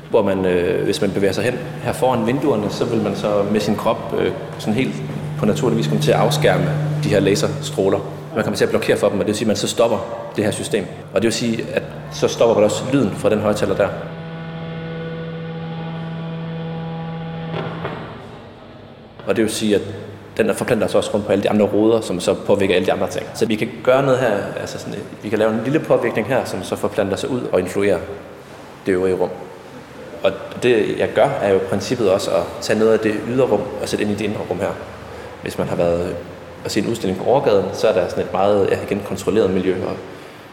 hvor 0.09 0.21
man, 0.21 0.45
øh, 0.45 0.83
hvis 0.83 1.01
man 1.01 1.11
bevæger 1.11 1.33
sig 1.33 1.43
hen 1.43 1.59
her 1.83 1.93
foran 1.93 2.27
vinduerne, 2.27 2.69
så 2.69 2.85
vil 2.85 3.01
man 3.01 3.15
så 3.15 3.43
med 3.51 3.59
sin 3.59 3.75
krop 3.75 4.15
øh, 4.19 4.31
sådan 4.59 4.73
helt 4.73 4.95
på 5.41 5.45
naturlig 5.45 5.77
vis 5.77 5.87
kommer 5.87 6.03
til 6.03 6.11
at 6.11 6.17
afskærme 6.17 6.65
de 7.03 7.09
her 7.09 7.19
laserstråler. 7.19 7.99
Man 8.35 8.43
kommer 8.43 8.57
til 8.57 8.63
at 8.65 8.69
blokere 8.69 8.97
for 8.97 9.09
dem, 9.09 9.19
og 9.19 9.25
det 9.25 9.27
vil 9.27 9.35
sige, 9.35 9.45
at 9.45 9.47
man 9.47 9.55
så 9.55 9.67
stopper 9.67 9.97
det 10.35 10.43
her 10.43 10.51
system. 10.51 10.85
Og 11.13 11.21
det 11.21 11.23
vil 11.23 11.33
sige, 11.33 11.65
at 11.73 11.83
så 12.11 12.27
stopper 12.27 12.55
man 12.55 12.63
også 12.63 12.83
lyden 12.93 13.11
fra 13.11 13.29
den 13.29 13.39
højtaler 13.39 13.75
der. 13.75 13.87
Og 19.27 19.35
det 19.35 19.43
vil 19.43 19.51
sige, 19.51 19.75
at 19.75 19.81
den 20.37 20.47
der 20.47 20.53
forplanter 20.53 20.87
sig 20.87 20.97
også 20.97 21.11
rundt 21.13 21.25
på 21.25 21.31
alle 21.31 21.43
de 21.43 21.49
andre 21.49 21.65
ruder, 21.65 22.01
som 22.01 22.19
så 22.19 22.33
påvirker 22.33 22.75
alle 22.75 22.85
de 22.85 22.93
andre 22.93 23.07
ting. 23.09 23.25
Så 23.33 23.45
vi 23.45 23.55
kan 23.55 23.69
gøre 23.83 24.03
noget 24.03 24.19
her, 24.19 24.37
altså 24.59 24.79
sådan, 24.79 24.95
vi 25.23 25.29
kan 25.29 25.39
lave 25.39 25.53
en 25.53 25.61
lille 25.63 25.79
påvirkning 25.79 26.27
her, 26.27 26.45
som 26.45 26.63
så 26.63 26.75
forplanter 26.75 27.15
sig 27.15 27.29
ud 27.29 27.41
og 27.51 27.59
influerer 27.59 27.97
det 28.85 28.91
øvrige 28.91 29.15
rum. 29.15 29.29
Og 30.23 30.31
det 30.63 30.99
jeg 30.99 31.09
gør, 31.15 31.27
er 31.41 31.49
jo 31.49 31.55
i 31.55 31.63
princippet 31.69 32.11
også 32.11 32.31
at 32.31 32.43
tage 32.61 32.79
noget 32.79 32.93
af 32.93 32.99
det 32.99 33.15
ydre 33.29 33.45
rum 33.45 33.61
og 33.81 33.89
sætte 33.89 34.05
ind 34.05 34.11
i 34.11 34.15
det 34.15 34.25
indre 34.25 34.41
rum 34.49 34.59
her. 34.59 34.71
Hvis 35.41 35.57
man 35.57 35.67
har 35.67 35.75
været 35.75 36.15
og 36.65 36.71
se 36.71 36.79
en 36.79 36.87
udstilling 36.87 37.19
på 37.19 37.25
overgaden, 37.29 37.65
så 37.73 37.87
er 37.87 37.93
der 37.93 38.09
sådan 38.09 38.23
et 38.23 38.33
meget 38.33 38.69
ja, 38.71 38.77
igen, 38.83 39.01
kontrolleret 39.05 39.49
miljø, 39.49 39.75
og, 39.87 39.95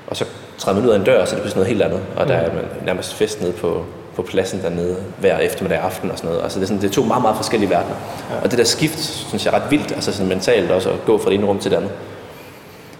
og 0.07 0.16
så 0.16 0.25
træder 0.59 0.78
man 0.78 0.88
ud 0.88 0.92
af 0.92 0.99
en 0.99 1.04
dør, 1.04 1.25
så 1.25 1.30
er 1.30 1.35
det 1.35 1.42
pludselig 1.42 1.57
noget 1.57 1.68
helt 1.68 1.83
andet, 1.83 2.00
og 2.16 2.28
der 2.28 2.35
er 2.35 2.54
man 2.54 2.64
nærmest 2.85 3.14
fest 3.14 3.40
nede 3.40 3.52
på, 3.52 3.85
på 4.16 4.23
pladsen 4.23 4.62
dernede 4.62 4.97
hver 5.18 5.38
eftermiddag 5.38 5.78
aften 5.78 6.11
og 6.11 6.18
sådan 6.18 6.28
noget. 6.28 6.42
Altså 6.42 6.59
det 6.59 6.64
er, 6.64 6.66
sådan, 6.66 6.83
det 6.83 6.88
er 6.88 6.92
to 6.92 7.02
meget, 7.04 7.23
meget 7.23 7.37
forskellige 7.37 7.71
verdener. 7.71 7.97
Ja. 8.30 8.37
Og 8.45 8.50
det 8.50 8.59
der 8.59 8.64
skift, 8.64 8.99
synes 8.99 9.47
jeg 9.47 9.54
er 9.54 9.61
ret 9.61 9.71
vildt, 9.71 9.92
altså 9.92 10.12
sådan 10.12 10.28
mentalt 10.28 10.71
også 10.71 10.90
at 10.90 11.04
gå 11.07 11.18
fra 11.18 11.30
det 11.30 11.35
ene 11.35 11.47
rum 11.47 11.59
til 11.59 11.71
det 11.71 11.76
andet. 11.76 11.90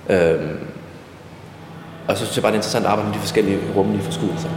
Øhm, 0.09 0.59
og 2.09 2.17
så 2.17 2.25
synes 2.25 2.37
jeg 2.37 2.43
bare, 2.43 2.53
det 2.53 2.57
er 2.57 2.59
interessant 2.59 2.85
at 2.85 2.91
arbejde 2.91 3.09
med 3.09 3.17
de 3.17 3.21
forskellige 3.21 3.59
rumlige 3.77 4.03
forskudelser. 4.03 4.49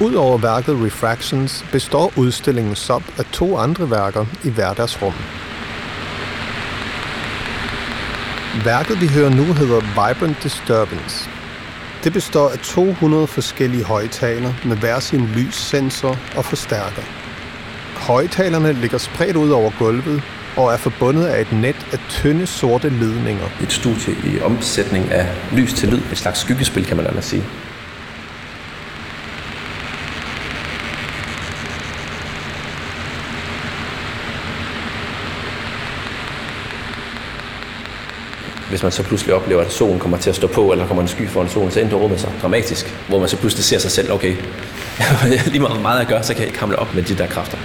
Udover 0.00 0.38
værket 0.38 0.76
Refractions 0.86 1.64
består 1.72 2.12
udstillingen 2.16 2.74
SOP 2.74 3.02
af 3.18 3.24
to 3.32 3.56
andre 3.56 3.90
værker 3.90 4.26
i 4.44 4.50
hverdagsrum. 4.50 5.12
Værket, 8.64 9.00
vi 9.00 9.06
hører 9.06 9.30
nu, 9.30 9.42
hedder 9.42 9.80
Vibrant 9.80 10.42
Disturbance. 10.42 11.30
Det 12.04 12.12
består 12.12 12.48
af 12.48 12.58
200 12.58 13.26
forskellige 13.26 13.84
højtaler 13.84 14.52
med 14.66 14.76
hver 14.76 15.00
sin 15.00 15.26
lyssensor 15.26 16.16
og 16.36 16.44
forstærker. 16.44 17.02
Højtalerne 17.96 18.72
ligger 18.72 18.98
spredt 18.98 19.36
ud 19.36 19.50
over 19.50 19.70
gulvet 19.78 20.22
og 20.56 20.72
er 20.72 20.76
forbundet 20.76 21.24
af 21.24 21.40
et 21.40 21.52
net 21.52 21.86
af 21.92 21.98
tynde 22.08 22.46
sorte 22.46 22.88
ledninger. 22.88 23.48
Et 23.62 23.72
studie 23.72 24.14
i 24.24 24.40
omsætning 24.40 25.10
af 25.10 25.26
lys 25.52 25.74
til 25.74 25.88
lyd. 25.88 26.00
Et 26.12 26.18
slags 26.18 26.40
skyggespil, 26.40 26.86
kan 26.86 26.96
man 26.96 27.06
altså 27.06 27.30
sige. 27.30 27.44
Hvis 38.68 38.82
man 38.82 38.92
så 38.92 39.02
pludselig 39.02 39.34
oplever, 39.34 39.62
at 39.62 39.72
solen 39.72 39.98
kommer 39.98 40.18
til 40.18 40.30
at 40.30 40.36
stå 40.36 40.46
på, 40.46 40.72
eller 40.72 40.86
kommer 40.86 41.02
en 41.02 41.08
sky 41.08 41.28
foran 41.28 41.48
solen, 41.48 41.70
så 41.70 41.80
ændrer 41.80 41.98
rummet 41.98 42.20
sig 42.20 42.30
dramatisk. 42.42 42.94
Hvor 43.08 43.18
man 43.18 43.28
så 43.28 43.36
pludselig 43.36 43.64
ser 43.64 43.78
sig 43.78 43.90
selv, 43.90 44.12
okay, 44.12 44.34
lige 45.52 45.60
meget 45.60 45.82
meget 45.82 46.00
at 46.00 46.08
gøre, 46.08 46.22
så 46.22 46.32
kan 46.32 46.40
jeg 46.40 46.48
ikke 46.48 46.60
hamle 46.60 46.78
op 46.78 46.94
med 46.94 47.02
de 47.02 47.14
der 47.14 47.26
kræfter. 47.26 47.58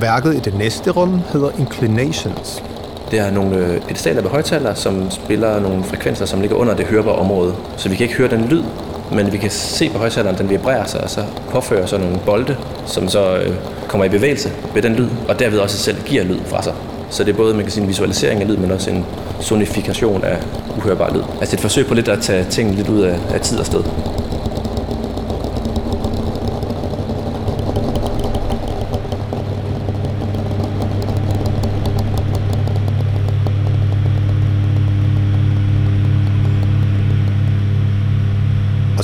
Værket 0.00 0.34
i 0.34 0.38
det 0.38 0.54
næste 0.54 0.90
rum 0.90 1.20
hedder 1.32 1.50
Inclinations. 1.58 2.62
Det 3.10 3.18
er 3.18 3.30
nogle 3.30 3.56
øh, 3.56 3.80
pedestaler 3.80 4.22
ved 4.22 4.30
højtalere, 4.30 4.76
som 4.76 5.10
spiller 5.10 5.60
nogle 5.60 5.84
frekvenser, 5.84 6.26
som 6.26 6.40
ligger 6.40 6.56
under 6.56 6.74
det 6.74 6.86
hørbare 6.86 7.14
område. 7.14 7.56
Så 7.76 7.88
vi 7.88 7.96
kan 7.96 8.04
ikke 8.04 8.16
høre 8.16 8.30
den 8.30 8.44
lyd, 8.44 8.62
men 9.12 9.32
vi 9.32 9.38
kan 9.38 9.50
se 9.50 9.90
på 9.90 9.98
højtaleren, 9.98 10.38
den 10.38 10.50
vibrerer 10.50 10.86
sig, 10.86 11.00
og 11.00 11.10
så 11.10 11.24
påfører 11.50 11.86
sig 11.86 11.98
nogle 11.98 12.18
bolde, 12.26 12.56
som 12.86 13.08
så 13.08 13.36
øh, 13.36 13.54
kommer 13.88 14.04
i 14.04 14.08
bevægelse 14.08 14.52
ved 14.74 14.82
den 14.82 14.94
lyd, 14.94 15.08
og 15.28 15.38
derved 15.38 15.58
også 15.58 15.78
selv 15.78 15.96
giver 16.06 16.24
lyd 16.24 16.38
fra 16.46 16.62
sig. 16.62 16.72
Så 17.10 17.24
det 17.24 17.32
er 17.32 17.36
både 17.36 17.54
man 17.54 17.62
kan 17.62 17.72
sige, 17.72 17.82
en 17.82 17.88
visualisering 17.88 18.40
af 18.40 18.48
lyd, 18.48 18.56
men 18.56 18.70
også 18.70 18.90
en 18.90 19.06
sonifikation 19.40 20.24
af 20.24 20.38
uhørbar 20.76 21.14
lyd. 21.14 21.22
Altså 21.40 21.56
et 21.56 21.60
forsøg 21.60 21.86
på 21.86 21.94
lidt 21.94 22.08
at 22.08 22.20
tage 22.22 22.44
tingene 22.50 22.76
lidt 22.76 22.88
ud 22.88 23.00
af, 23.00 23.18
af 23.34 23.40
tid 23.40 23.58
og 23.58 23.66
sted. 23.66 23.82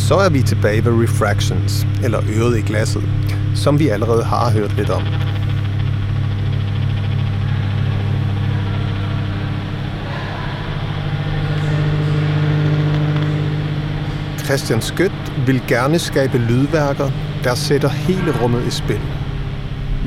Så 0.00 0.14
er 0.14 0.28
vi 0.28 0.42
tilbage 0.42 0.84
ved 0.84 1.02
refractions, 1.02 1.86
eller 2.04 2.20
øret 2.36 2.58
i 2.58 2.60
glasset, 2.60 3.02
som 3.54 3.78
vi 3.78 3.88
allerede 3.88 4.24
har 4.24 4.50
hørt 4.50 4.76
lidt 4.76 4.90
om. 4.90 5.02
Christian 14.44 14.82
Skødt 14.82 15.46
vil 15.46 15.62
gerne 15.68 15.98
skabe 15.98 16.38
lydværker, 16.38 17.10
der 17.44 17.54
sætter 17.54 17.88
hele 17.88 18.42
rummet 18.42 18.66
i 18.66 18.70
spil. 18.70 19.00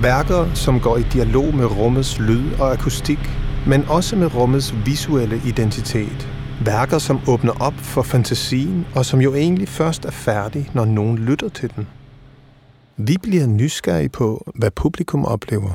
Værker, 0.01 0.53
som 0.53 0.79
går 0.79 0.97
i 0.97 1.03
dialog 1.13 1.55
med 1.55 1.65
rummets 1.65 2.19
lyd 2.19 2.43
og 2.59 2.71
akustik, 2.71 3.19
men 3.67 3.85
også 3.87 4.15
med 4.15 4.35
rummets 4.35 4.75
visuelle 4.85 5.41
identitet. 5.45 6.38
Værker, 6.65 6.97
som 6.97 7.19
åbner 7.27 7.53
op 7.59 7.73
for 7.73 8.01
fantasien, 8.01 8.87
og 8.95 9.05
som 9.05 9.21
jo 9.21 9.35
egentlig 9.35 9.67
først 9.67 10.05
er 10.05 10.11
færdig, 10.11 10.69
når 10.73 10.85
nogen 10.85 11.17
lytter 11.17 11.49
til 11.49 11.71
den. 11.75 11.87
Vi 12.97 13.17
bliver 13.23 13.47
nysgerrige 13.47 14.09
på, 14.09 14.51
hvad 14.55 14.71
publikum 14.71 15.25
oplever. 15.25 15.71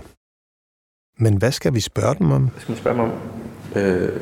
Men 1.18 1.36
hvad 1.36 1.52
skal 1.52 1.74
vi 1.74 1.80
spørge 1.80 2.14
dem 2.18 2.30
om? 2.30 2.42
Hvad 2.42 2.60
skal 2.60 2.72
man 2.72 2.78
spørge 2.78 2.96
mig 2.96 3.04
om? 3.04 3.12
Øh, 3.82 4.20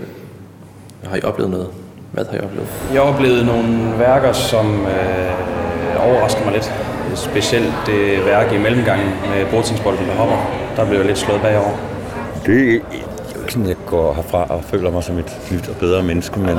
har 1.05 1.17
I 1.17 1.23
oplevet 1.23 1.51
noget? 1.51 1.69
Hvad 2.13 2.25
har 2.25 2.37
I 2.37 2.41
oplevet? 2.41 2.69
Jeg 2.93 3.03
har 3.03 3.09
oplevet 3.13 3.47
nogle 3.47 3.99
værker, 3.99 4.33
som 4.33 4.67
øh, 4.81 6.07
overrasker 6.07 6.45
mig 6.45 6.53
lidt. 6.53 6.73
Specielt 7.15 7.75
det 7.87 8.25
værk 8.25 8.53
i 8.53 8.59
mellemgangen 8.59 9.09
med 9.09 9.51
bordtingsbolden, 9.51 10.07
der 10.07 10.15
hopper. 10.15 10.37
Der 10.77 10.89
blev 10.89 10.99
jeg 10.99 11.07
lidt 11.07 11.19
slået 11.19 11.41
bagover. 11.41 11.77
Det 12.47 12.77
er 12.77 12.81
sådan, 13.49 13.69
jeg 13.69 13.77
går 13.87 14.13
herfra 14.15 14.47
og 14.49 14.65
føler 14.65 14.91
mig 14.91 15.05
som 15.05 15.19
et 15.19 15.37
nyt 15.53 15.69
og 15.69 15.77
bedre 15.77 16.03
menneske, 16.03 16.41
men 16.41 16.59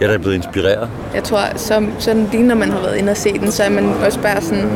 jeg 0.00 0.06
er 0.06 0.10
da 0.10 0.16
blevet 0.16 0.34
inspireret. 0.34 0.88
Jeg 1.14 1.24
tror, 1.24 1.40
som, 1.56 1.92
sådan 1.98 2.28
lige 2.32 2.42
når 2.42 2.54
man 2.54 2.70
har 2.70 2.80
været 2.80 2.96
inde 2.96 3.10
og 3.10 3.16
se 3.16 3.38
den, 3.38 3.52
så 3.52 3.62
er 3.62 3.70
man 3.70 3.84
også 4.06 4.20
bare 4.20 4.40
sådan 4.40 4.70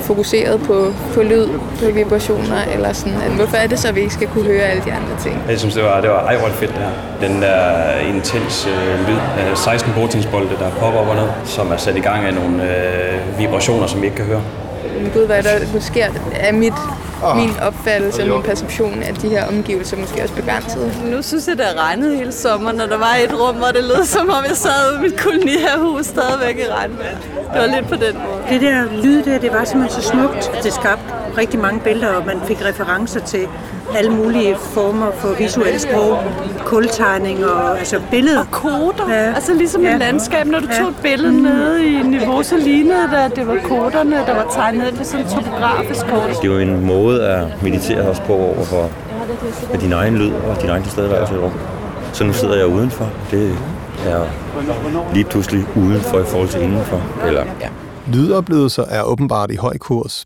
fokuseret 0.00 0.60
på, 0.60 0.92
på 1.14 1.22
lyd, 1.22 1.46
på 1.78 1.84
vibrationer, 1.94 2.60
eller 2.74 2.92
sådan, 2.92 3.18
at 3.26 3.32
hvorfor 3.32 3.56
er 3.56 3.66
det 3.66 3.78
så, 3.78 3.88
at 3.88 3.94
vi 3.94 4.00
ikke 4.00 4.14
skal 4.14 4.28
kunne 4.28 4.44
høre 4.44 4.62
alle 4.62 4.82
de 4.84 4.92
andre 4.92 5.14
ting? 5.22 5.42
Jeg 5.48 5.58
synes, 5.58 5.74
det 5.74 5.84
var, 5.84 6.00
det 6.00 6.10
var 6.10 6.24
ej, 6.24 6.36
hvor 6.36 6.48
fedt 6.48 6.70
det 6.70 6.78
her. 6.78 7.28
Den 7.28 7.42
der 7.42 7.98
intens 8.14 8.66
øh, 8.66 9.08
lyd 9.08 9.20
af 9.38 9.58
16 9.58 9.92
bordtingsbolde, 9.96 10.48
der 10.58 10.70
popper 10.70 11.00
op 11.00 11.08
og 11.08 11.14
ned, 11.14 11.28
som 11.44 11.72
er 11.72 11.76
sat 11.76 11.96
i 11.96 12.00
gang 12.00 12.24
af 12.26 12.34
nogle 12.34 12.56
øh, 12.62 13.38
vibrationer, 13.38 13.86
som 13.86 14.00
vi 14.00 14.06
ikke 14.06 14.16
kan 14.16 14.26
høre. 14.26 14.42
Gud, 15.14 15.26
hvad 15.26 15.42
der 15.42 15.72
nu 15.74 15.80
sker, 15.80 16.06
er 16.32 16.52
mit 16.52 16.72
oh. 17.24 17.36
min 17.36 17.50
opfattelse 17.62 18.22
og 18.22 18.28
min 18.28 18.42
perception 18.42 19.02
af 19.02 19.14
de 19.14 19.28
her 19.28 19.46
omgivelser 19.48 19.96
måske 19.96 20.22
også 20.22 20.34
begrænset. 20.34 20.92
Nu 21.04 21.22
synes 21.22 21.48
jeg, 21.48 21.56
det 21.58 21.64
har 21.64 21.84
regnet 21.84 22.16
hele 22.16 22.32
sommeren, 22.32 22.80
og 22.80 22.88
der 22.88 22.98
var 22.98 23.14
et 23.24 23.40
rum, 23.40 23.54
hvor 23.54 23.66
det 23.66 23.84
lød 23.84 24.04
som 24.04 24.28
om, 24.28 24.44
jeg 24.48 24.56
sad 24.56 24.98
i 24.98 25.00
mit 25.02 25.20
kolonihavehus 25.20 26.06
stadigvæk 26.06 26.58
i 26.58 26.68
regnvejr. 26.72 27.16
Det 27.52 27.60
var 27.60 27.66
lidt 27.66 27.88
på 27.88 27.94
den 27.94 28.14
måde. 28.14 28.42
Det 28.50 28.60
der 28.60 29.02
lyd 29.02 29.22
der, 29.22 29.38
det 29.38 29.52
var 29.52 29.64
simpelthen 29.64 30.02
så 30.02 30.08
smukt. 30.08 30.50
Det 30.62 30.72
skabte 30.72 31.19
rigtig 31.38 31.60
mange 31.60 31.80
billeder, 31.80 32.12
og 32.14 32.26
man 32.26 32.40
fik 32.44 32.64
referencer 32.64 33.20
til 33.20 33.48
alle 33.96 34.10
mulige 34.10 34.56
former 34.56 35.10
for 35.12 35.28
visuelt 35.38 35.80
sprog, 35.80 36.18
kultegning 36.64 37.44
og 37.44 37.78
altså 37.78 38.00
billeder. 38.10 38.40
Og 38.40 38.50
koder. 38.50 39.06
Ja. 39.08 39.32
Altså 39.34 39.54
ligesom 39.54 39.82
ja. 39.82 39.92
et 39.92 39.98
landskab, 39.98 40.46
når 40.46 40.60
du 40.60 40.66
ja. 40.70 40.78
tog 40.78 40.88
et 40.88 40.96
billede 41.02 41.32
mm. 41.32 41.38
nede 41.38 41.86
i 41.86 42.02
niveau, 42.02 42.42
så 42.42 42.56
lignede 42.56 43.02
det, 43.02 43.16
at 43.16 43.36
det 43.36 43.46
var 43.46 43.58
koderne, 43.64 44.16
der 44.16 44.34
var 44.34 44.46
tegnet 44.52 44.94
på 44.98 45.04
sådan 45.04 45.26
en 45.26 45.30
topografisk 45.32 46.06
kort. 46.06 46.28
Det 46.28 46.48
er 46.48 46.52
jo 46.52 46.58
en 46.58 46.86
måde 46.86 47.26
at 47.26 47.62
meditere 47.62 48.08
også 48.08 48.22
på 48.22 48.32
over 48.34 48.64
for 48.64 48.90
med 49.70 49.78
din 49.78 49.92
egen 49.92 50.16
lyd 50.16 50.32
og 50.32 50.62
din 50.62 50.70
egen 50.70 50.82
tilstedeværelse 50.82 51.34
i 51.34 51.38
rum. 51.38 51.52
Så 52.12 52.24
nu 52.24 52.32
sidder 52.32 52.56
jeg 52.56 52.66
udenfor. 52.66 53.10
Det 53.30 53.56
er 54.06 54.24
lige 55.14 55.24
pludselig 55.24 55.66
udenfor 55.76 56.18
i 56.18 56.24
forhold 56.24 56.48
til 56.48 56.62
indenfor. 56.62 57.02
Eller, 57.26 57.44
ja. 57.60 57.68
Lydoplevelser 58.06 58.84
er 58.84 59.02
åbenbart 59.02 59.50
i 59.50 59.56
høj 59.56 59.78
kurs. 59.78 60.24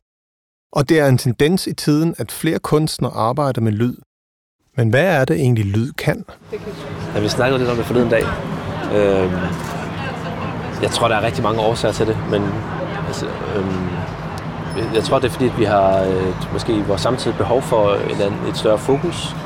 Og 0.74 0.88
det 0.88 0.98
er 0.98 1.08
en 1.08 1.18
tendens 1.18 1.66
i 1.66 1.72
tiden, 1.72 2.14
at 2.18 2.32
flere 2.32 2.58
kunstnere 2.58 3.12
arbejder 3.12 3.60
med 3.60 3.72
lyd. 3.72 3.96
Men 4.76 4.90
hvad 4.90 5.04
er 5.04 5.24
det 5.24 5.36
egentlig, 5.36 5.64
lyd 5.64 5.92
kan? 5.92 6.24
Ja, 7.14 7.20
vi 7.20 7.28
snakkede 7.28 7.58
lidt 7.58 7.70
om 7.70 7.76
det 7.76 7.86
forleden 7.86 8.10
dag. 8.10 8.22
Øhm, 8.94 9.32
jeg 10.82 10.90
tror, 10.90 11.08
der 11.08 11.16
er 11.16 11.22
rigtig 11.22 11.42
mange 11.42 11.60
årsager 11.60 11.92
til 11.92 12.06
det, 12.06 12.16
men 12.30 12.42
altså, 13.06 13.26
øhm, 13.26 13.88
jeg 14.94 15.04
tror, 15.04 15.18
det 15.18 15.26
er 15.26 15.32
fordi, 15.32 15.46
at 15.46 15.58
vi 15.58 15.64
har 15.64 16.02
øh, 16.02 16.52
måske 16.52 16.72
i 16.72 16.82
vores 16.82 17.00
samtid 17.00 17.32
behov 17.32 17.62
for 17.62 17.90
et, 17.90 18.32
et 18.48 18.56
større 18.56 18.78
fokus 18.78 19.36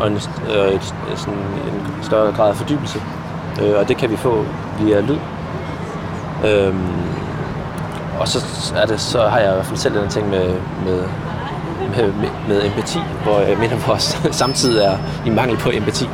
og 0.00 0.06
en, 0.06 0.18
øh, 0.56 0.74
et, 0.74 0.94
sådan 1.16 1.34
en 1.34 2.02
større 2.02 2.32
grad 2.32 2.50
af 2.50 2.56
fordybelse. 2.56 3.02
Øh, 3.62 3.78
og 3.78 3.88
det 3.88 3.96
kan 3.96 4.10
vi 4.10 4.16
få 4.16 4.46
via 4.80 5.00
lyd. 5.00 5.18
Øhm, 6.46 7.27
og 8.20 8.28
så, 8.28 8.38
er 8.76 8.86
det, 8.86 9.00
så 9.00 9.28
har 9.28 9.38
jeg 9.38 9.50
i 9.50 9.54
hvert 9.54 9.66
fald 9.66 9.78
selv 9.78 9.94
den 9.94 10.08
ting 10.08 10.30
med, 10.30 10.54
med, 10.84 11.02
med, 11.96 12.12
med, 12.48 12.66
empati, 12.66 12.98
hvor 13.22 13.40
jeg 13.40 13.58
mener, 13.58 13.86
vores 13.86 14.18
samtid 14.40 14.78
er 14.78 14.98
i 15.26 15.30
mangel 15.30 15.56
på 15.56 15.70
empati. 15.70 16.04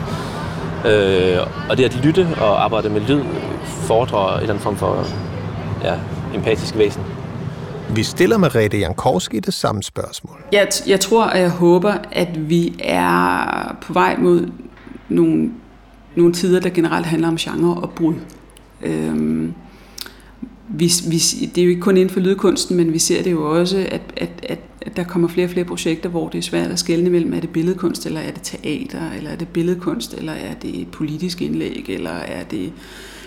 Øh, 0.86 1.38
og 1.70 1.76
det 1.76 1.84
at 1.84 2.04
lytte 2.04 2.28
og 2.40 2.64
arbejde 2.64 2.88
med 2.88 3.00
lyd 3.00 3.24
fordrer 3.64 4.34
en 4.34 4.40
eller 4.40 4.54
anden 4.54 4.62
form 4.62 4.76
for 4.76 5.06
ja, 5.84 5.94
empatisk 6.34 6.78
væsen. 6.78 7.02
Vi 7.90 8.02
stiller 8.02 8.38
med 8.38 8.54
Rete 8.54 8.78
Jankowski 8.78 9.40
det 9.40 9.54
samme 9.54 9.82
spørgsmål. 9.82 10.36
Jeg, 10.52 10.68
jeg 10.86 11.00
tror 11.00 11.24
og 11.24 11.38
jeg 11.40 11.50
håber, 11.50 11.94
at 12.12 12.50
vi 12.50 12.74
er 12.84 13.76
på 13.80 13.92
vej 13.92 14.16
mod 14.18 14.50
nogle, 15.08 15.50
nogle 16.16 16.32
tider, 16.32 16.60
der 16.60 16.70
generelt 16.70 17.06
handler 17.06 17.28
om 17.28 17.36
genre 17.36 17.82
og 17.82 17.90
brud. 17.90 18.14
Øhm, 18.82 19.54
vi, 20.68 20.90
vi, 21.08 21.18
det 21.54 21.58
er 21.58 21.64
jo 21.64 21.70
ikke 21.70 21.80
kun 21.80 21.96
inden 21.96 22.10
for 22.10 22.20
lydkunsten, 22.20 22.76
men 22.76 22.92
vi 22.92 22.98
ser 22.98 23.22
det 23.22 23.32
jo 23.32 23.58
også, 23.58 23.78
at, 23.78 24.02
at, 24.16 24.30
at, 24.42 24.58
at 24.82 24.96
der 24.96 25.04
kommer 25.04 25.28
flere 25.28 25.46
og 25.46 25.50
flere 25.50 25.64
projekter, 25.64 26.08
hvor 26.08 26.28
det 26.28 26.38
er 26.38 26.42
svært 26.42 26.70
at 26.70 26.78
skelne 26.78 27.10
mellem, 27.10 27.34
er 27.34 27.40
det 27.40 27.50
billedkunst, 27.50 28.06
eller 28.06 28.20
er 28.20 28.30
det 28.30 28.42
teater, 28.42 29.10
eller 29.16 29.30
er 29.30 29.36
det 29.36 29.48
billedkunst, 29.48 30.14
eller 30.14 30.32
er 30.32 30.54
det 30.54 30.88
politisk 30.92 31.42
indlæg, 31.42 31.84
eller 31.88 32.10
er 32.10 32.44
det 32.44 32.72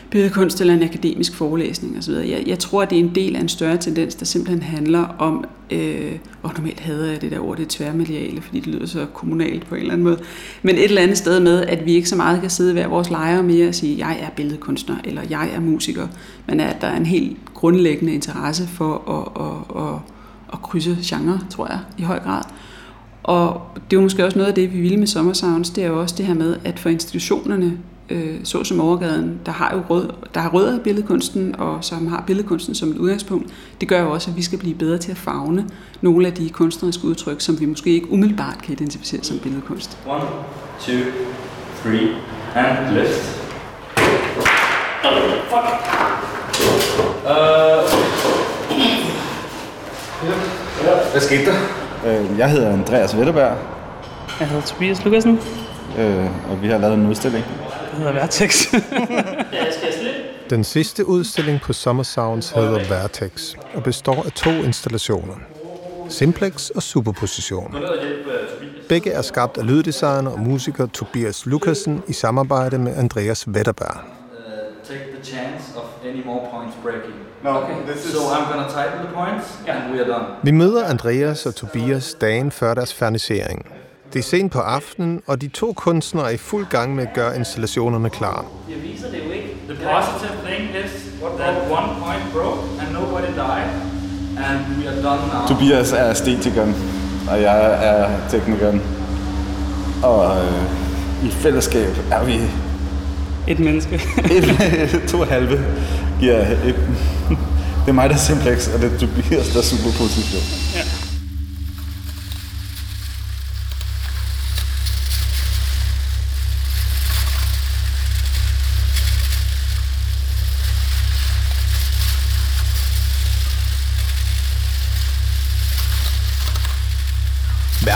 billedkunst 0.09 0.61
eller 0.61 0.73
en 0.73 0.83
akademisk 0.83 1.35
forelæsning 1.35 1.97
osv. 1.97 2.13
Jeg, 2.13 2.43
jeg 2.47 2.59
tror, 2.59 2.81
at 2.81 2.89
det 2.89 2.95
er 2.95 3.03
en 3.03 3.15
del 3.15 3.35
af 3.35 3.39
en 3.39 3.49
større 3.49 3.77
tendens, 3.77 4.15
der 4.15 4.25
simpelthen 4.25 4.63
handler 4.63 5.15
om, 5.19 5.45
øh, 5.71 6.11
og 6.43 6.51
normalt 6.57 6.79
hader 6.79 7.11
jeg 7.11 7.21
det 7.21 7.31
der 7.31 7.39
ord, 7.39 7.57
det 7.57 7.67
tværmediale, 7.67 8.41
fordi 8.41 8.59
det 8.59 8.67
lyder 8.67 8.85
så 8.85 9.05
kommunalt 9.13 9.65
på 9.67 9.75
en 9.75 9.81
eller 9.81 9.93
anden 9.93 10.03
måde, 10.03 10.19
men 10.61 10.75
et 10.75 10.83
eller 10.83 11.01
andet 11.01 11.17
sted 11.17 11.39
med, 11.39 11.61
at 11.61 11.85
vi 11.85 11.93
ikke 11.93 12.09
så 12.09 12.15
meget 12.15 12.41
kan 12.41 12.49
sidde 12.49 12.73
hver 12.73 12.87
vores 12.87 13.09
lejre 13.09 13.43
mere 13.43 13.67
og 13.67 13.75
sige, 13.75 14.07
jeg 14.07 14.17
er 14.21 14.29
billedkunstner, 14.35 14.95
eller 15.03 15.21
jeg 15.29 15.49
er 15.55 15.59
musiker, 15.59 16.07
men 16.47 16.59
at 16.59 16.77
der 16.81 16.87
er 16.87 16.97
en 16.97 17.05
helt 17.05 17.37
grundlæggende 17.53 18.13
interesse 18.13 18.67
for 18.67 18.93
at, 19.09 19.45
at, 19.45 19.83
at, 19.83 19.99
at 20.53 20.61
krydse 20.61 20.97
genre, 21.03 21.39
tror 21.49 21.67
jeg, 21.67 21.79
i 21.97 22.01
høj 22.01 22.19
grad. 22.19 22.43
Og 23.23 23.61
det 23.75 23.97
er 23.97 23.99
jo 23.99 24.01
måske 24.01 24.25
også 24.25 24.37
noget 24.37 24.49
af 24.49 24.55
det, 24.55 24.73
vi 24.73 24.81
ville 24.81 24.97
med 24.97 25.07
Sommersounds, 25.07 25.69
det 25.69 25.83
er 25.83 25.87
jo 25.87 26.01
også 26.01 26.15
det 26.17 26.25
her 26.25 26.33
med, 26.33 26.55
at 26.63 26.79
for 26.79 26.89
institutionerne 26.89 27.77
øh, 28.09 28.35
så 28.43 28.63
som 28.63 28.79
Overgaden, 28.79 29.39
der 29.45 29.51
har 29.51 29.75
jo 29.75 29.81
rød, 29.89 30.09
der 30.33 30.39
har 30.39 30.49
rødder 30.49 30.75
i 30.75 30.79
billedkunsten, 30.79 31.55
og 31.59 31.77
som 31.81 32.07
har 32.07 32.23
billedkunsten 32.27 32.75
som 32.75 32.89
et 32.89 32.97
udgangspunkt, 32.97 33.53
det 33.81 33.87
gør 33.87 34.01
jo 34.01 34.11
også, 34.11 34.31
at 34.31 34.37
vi 34.37 34.41
skal 34.41 34.59
blive 34.59 34.75
bedre 34.75 34.97
til 34.97 35.11
at 35.11 35.17
fagne 35.17 35.65
nogle 36.01 36.27
af 36.27 36.33
de 36.33 36.49
kunstneriske 36.49 37.05
udtryk, 37.05 37.41
som 37.41 37.59
vi 37.59 37.65
måske 37.65 37.89
ikke 37.89 38.11
umiddelbart 38.11 38.61
kan 38.63 38.73
identificere 38.73 39.23
som 39.23 39.39
billedkunst. 39.39 39.97
One, 40.07 40.23
two, 40.79 40.99
three, 41.83 42.07
and 42.55 42.95
lift. 42.95 43.41
Oh, 45.03 45.11
fuck. 45.49 45.67
Uh, 47.25 48.07
Hvad 51.11 51.21
skete 51.21 51.45
der? 51.45 51.55
Øh, 52.05 52.37
jeg 52.37 52.51
hedder 52.51 52.73
Andreas 52.73 53.17
Vetterberg. 53.17 53.57
Jeg 54.39 54.47
hedder 54.47 54.63
Tobias 54.63 55.05
Lukasen. 55.05 55.39
Øh, 55.99 56.25
og 56.51 56.61
vi 56.61 56.67
har 56.67 56.77
lavet 56.77 56.93
en 56.93 57.07
udstilling 57.07 57.45
hedder 57.97 58.13
Vertex. 58.13 58.65
Den 60.49 60.63
sidste 60.63 61.07
udstilling 61.07 61.61
på 61.61 61.73
Summer 61.73 62.03
Sounds 62.03 62.49
hedder 62.49 62.89
Vertex 62.89 63.53
og 63.73 63.83
består 63.83 64.23
af 64.25 64.31
to 64.31 64.49
installationer. 64.49 65.35
Simplex 66.09 66.69
og 66.69 66.83
Superposition. 66.83 67.75
Begge 68.89 69.11
er 69.11 69.21
skabt 69.21 69.57
af 69.57 69.67
lyddesigner 69.67 70.31
og 70.31 70.39
musiker 70.39 70.85
Tobias 70.85 71.45
Lukasen 71.45 72.03
i 72.07 72.13
samarbejde 72.13 72.77
med 72.77 72.97
Andreas 72.97 73.47
Wetterberg. 73.47 73.97
Take 74.87 74.99
the 75.15 75.23
chance 75.23 75.63
of 75.75 75.83
any 76.05 76.25
more 76.25 76.41
points 76.51 76.75
breaking. 76.83 77.13
No, 77.43 77.49
okay. 77.49 77.93
this 77.93 78.05
is... 78.05 78.11
So 78.11 78.19
I'm 78.19 78.53
gonna 78.53 78.69
tighten 78.69 79.05
the 79.05 79.13
points, 79.13 79.59
and 79.67 79.93
we 79.93 79.99
are 79.99 80.07
done. 80.07 80.25
Vi 80.43 80.51
møder 80.51 80.85
Andreas 80.85 81.45
og 81.45 81.55
Tobias 81.55 82.13
dagen 82.13 82.51
før 82.51 82.73
deres 82.73 82.93
fernisering. 82.93 83.65
Det 84.13 84.19
er 84.19 84.23
sent 84.23 84.51
på 84.51 84.59
aftenen, 84.59 85.21
og 85.27 85.41
de 85.41 85.47
to 85.47 85.73
kunstnere 85.73 86.25
er 86.25 86.29
i 86.29 86.37
fuld 86.37 86.65
gang 86.69 86.95
med 86.95 87.07
at 87.07 87.13
gøre 87.13 87.37
installationerne 87.37 88.09
klar. 88.09 88.45
Jeg 88.69 88.77
viser 88.83 89.07
det 89.11 89.19
jo 89.25 89.31
ikke. 89.31 89.47
The 89.69 89.75
positive 89.75 90.37
thing 90.45 90.85
is 90.85 90.91
that 91.37 91.55
one 91.71 91.87
point 92.03 92.23
broke 92.33 92.61
and 92.81 92.93
nobody 92.93 93.27
died. 93.27 93.69
And 94.37 94.59
we 94.77 94.87
are 94.89 94.95
done 94.95 95.27
now. 95.33 95.47
Tobias 95.47 95.91
er 95.91 96.11
æstetikeren, 96.11 96.75
og 97.29 97.41
jeg 97.41 97.85
er 97.85 98.29
teknikeren. 98.29 98.81
Og 100.03 100.37
øh, 100.37 101.27
i 101.27 101.31
fællesskab 101.31 101.97
er 102.11 102.23
vi... 102.23 102.39
Et 103.47 103.59
menneske. 103.59 103.95
et, 104.35 105.03
to 105.07 105.23
halve. 105.23 105.65
giver 106.19 106.41
et... 106.41 106.75
det 107.85 107.87
er 107.87 107.91
mig, 107.91 108.09
der 108.09 108.15
er 108.15 108.19
simplex, 108.19 108.67
og 108.73 108.81
det 108.81 108.93
er 108.93 108.97
Tobias, 108.99 109.49
der 109.49 109.59
er 109.59 109.63
superposition. 109.63 110.43
Ja. 110.75 111.06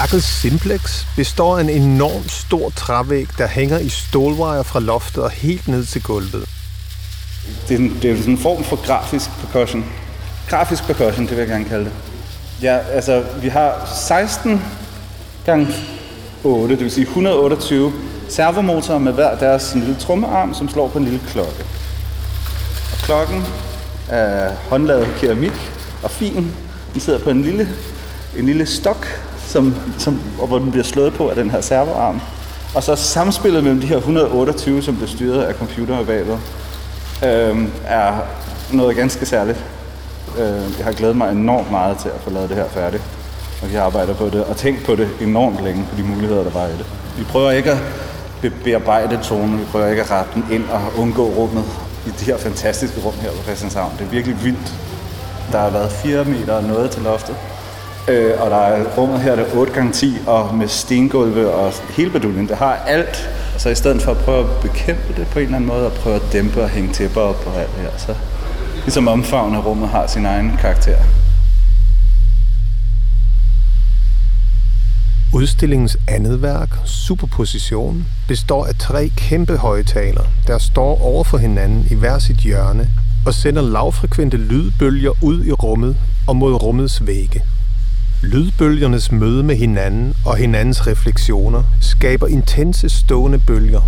Værkets 0.01 0.25
Simplex 0.25 1.05
består 1.15 1.57
af 1.57 1.61
en 1.61 1.69
enorm 1.69 2.29
stor 2.29 2.69
trævæg, 2.69 3.27
der 3.37 3.47
hænger 3.47 3.79
i 3.79 3.89
stålwire 3.89 4.63
fra 4.63 4.79
loftet 4.79 5.23
og 5.23 5.29
helt 5.29 5.67
ned 5.67 5.85
til 5.85 6.03
gulvet. 6.03 6.49
Det 7.67 7.75
er, 7.75 7.79
en, 7.79 7.99
det 8.01 8.11
er 8.11 8.17
sådan 8.17 8.33
en 8.33 8.37
form 8.37 8.63
for 8.63 8.85
grafisk 8.85 9.29
percussion. 9.39 9.85
Grafisk 10.49 10.83
percussion, 10.83 11.27
det 11.27 11.31
vil 11.31 11.37
jeg 11.37 11.47
gerne 11.47 11.65
kalde 11.65 11.85
det. 11.85 11.93
Ja, 12.61 12.77
altså, 12.77 13.23
vi 13.41 13.47
har 13.47 13.91
16 14.07 14.61
gange 15.45 15.67
8, 16.43 16.75
det 16.75 16.83
vil 16.83 16.91
sige 16.91 17.07
128 17.07 17.93
servomotorer 18.29 18.99
med 18.99 19.13
hver 19.13 19.37
deres 19.37 19.75
lille 19.75 19.95
trommearm, 19.95 20.53
som 20.53 20.69
slår 20.69 20.87
på 20.87 20.97
en 20.97 21.03
lille 21.03 21.21
klokke. 21.27 21.65
Og 22.91 22.97
klokken 23.03 23.43
er 24.09 24.51
håndlavet 24.69 25.07
keramik 25.19 25.71
og 26.03 26.11
fin. 26.11 26.51
Den 26.93 27.01
sidder 27.01 27.19
på 27.19 27.29
en 27.29 27.41
lille, 27.41 27.69
en 28.37 28.45
lille 28.45 28.65
stok, 28.65 29.07
som, 29.51 29.75
som, 29.97 30.21
og 30.39 30.47
hvor 30.47 30.59
den 30.59 30.71
bliver 30.71 30.83
slået 30.83 31.13
på 31.13 31.29
af 31.29 31.35
den 31.35 31.51
her 31.51 31.61
servoarm. 31.61 32.21
Og 32.75 32.83
så 32.83 32.95
samspillet 32.95 33.63
mellem 33.63 33.81
de 33.81 33.87
her 33.87 33.97
128, 33.97 34.81
som 34.81 34.95
bliver 34.95 35.09
styret 35.09 35.43
af 35.43 35.53
computere 35.53 36.05
bagved, 36.05 36.37
øh, 37.25 37.67
er 37.85 38.13
noget 38.73 38.95
ganske 38.95 39.25
særligt. 39.25 39.65
Øh, 40.39 40.77
jeg 40.77 40.85
har 40.85 40.91
glædet 40.91 41.15
mig 41.15 41.31
enormt 41.31 41.71
meget 41.71 41.97
til 41.97 42.09
at 42.09 42.21
få 42.21 42.29
lavet 42.29 42.49
det 42.49 42.57
her 42.57 42.67
færdigt. 42.67 43.03
Og 43.61 43.71
vi 43.71 43.75
arbejder 43.75 44.13
på 44.13 44.25
det 44.25 44.43
og 44.43 44.57
tænkt 44.57 44.85
på 44.85 44.95
det 44.95 45.09
enormt 45.21 45.63
længe, 45.63 45.85
på 45.91 45.97
de 45.97 46.03
muligheder, 46.03 46.43
der 46.43 46.51
var 46.51 46.67
i 46.67 46.71
det. 46.71 46.85
Vi 47.17 47.23
prøver 47.23 47.51
ikke 47.51 47.71
at 47.71 48.53
bearbejde 48.63 49.19
tonen, 49.23 49.59
vi 49.59 49.65
prøver 49.65 49.87
ikke 49.87 50.01
at 50.01 50.11
rette 50.11 50.31
den 50.33 50.45
ind 50.51 50.63
og 50.69 51.01
undgå 51.01 51.25
rummet 51.25 51.63
i 52.07 52.09
de 52.09 52.25
her 52.25 52.37
fantastiske 52.37 53.01
rum 53.05 53.13
her 53.21 53.29
på 53.31 53.43
Christianshavn. 53.43 53.91
Det 53.99 54.05
er 54.05 54.09
virkelig 54.09 54.43
vildt. 54.43 54.73
Der 55.51 55.59
har 55.59 55.69
været 55.69 55.91
4 55.91 56.25
meter 56.25 56.53
og 56.53 56.63
noget 56.63 56.91
til 56.91 57.01
loftet. 57.01 57.35
Øh, 58.07 58.41
og 58.41 58.49
der 58.49 58.57
er 58.57 58.83
rummet 58.97 59.21
her, 59.21 59.35
der 59.35 59.43
er 59.43 59.55
8 59.55 59.73
x 59.91 59.99
10 59.99 60.17
og 60.27 60.55
med 60.55 60.67
stengulve 60.67 61.53
og 61.53 61.73
hele 61.97 62.09
baduljen. 62.09 62.47
Det 62.47 62.57
har 62.57 62.75
alt. 62.87 63.29
Så 63.57 63.69
i 63.69 63.75
stedet 63.75 64.01
for 64.01 64.11
at 64.11 64.17
prøve 64.17 64.39
at 64.39 64.61
bekæmpe 64.61 65.13
det 65.17 65.27
på 65.27 65.39
en 65.39 65.45
eller 65.45 65.55
anden 65.55 65.67
måde, 65.67 65.85
og 65.85 65.91
prøve 65.91 66.15
at 66.15 66.21
dæmpe 66.31 66.63
og 66.63 66.69
hænge 66.69 66.93
tæpper 66.93 67.21
op 67.21 67.43
og 67.47 67.61
alt 67.61 67.69
det 67.75 67.81
her, 67.81 67.97
så 67.97 68.15
ligesom 68.75 69.07
omfavne 69.07 69.59
rummet 69.59 69.89
har 69.89 70.07
sin 70.07 70.25
egen 70.25 70.57
karakter. 70.61 70.97
Udstillingens 75.33 75.97
andet 76.07 76.41
værk, 76.41 76.69
Superposition, 76.85 78.05
består 78.27 78.65
af 78.65 78.75
tre 78.75 79.11
kæmpe 79.17 79.57
højtaler, 79.57 80.23
der 80.47 80.57
står 80.57 81.01
over 81.01 81.23
for 81.23 81.37
hinanden 81.37 81.87
i 81.91 81.95
hver 81.95 82.19
sit 82.19 82.37
hjørne 82.37 82.89
og 83.25 83.33
sender 83.33 83.61
lavfrekvente 83.61 84.37
lydbølger 84.37 85.11
ud 85.23 85.45
i 85.45 85.51
rummet 85.51 85.97
og 86.27 86.35
mod 86.35 86.53
rummets 86.53 87.07
vægge. 87.07 87.41
Lydbølgernes 88.23 89.11
møde 89.11 89.43
med 89.43 89.55
hinanden 89.55 90.13
og 90.25 90.37
hinandens 90.37 90.87
refleksioner 90.87 91.63
skaber 91.81 92.27
intense 92.27 92.89
stående 92.89 93.39
bølger. 93.47 93.81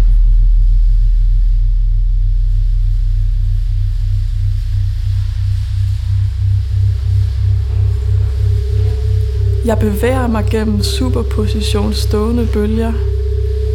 Jeg 9.65 9.80
bevæger 9.80 10.28
mig 10.28 10.46
gennem 10.52 10.84
superposition 10.84 11.93
stående 11.93 12.48
bølger 12.54 12.93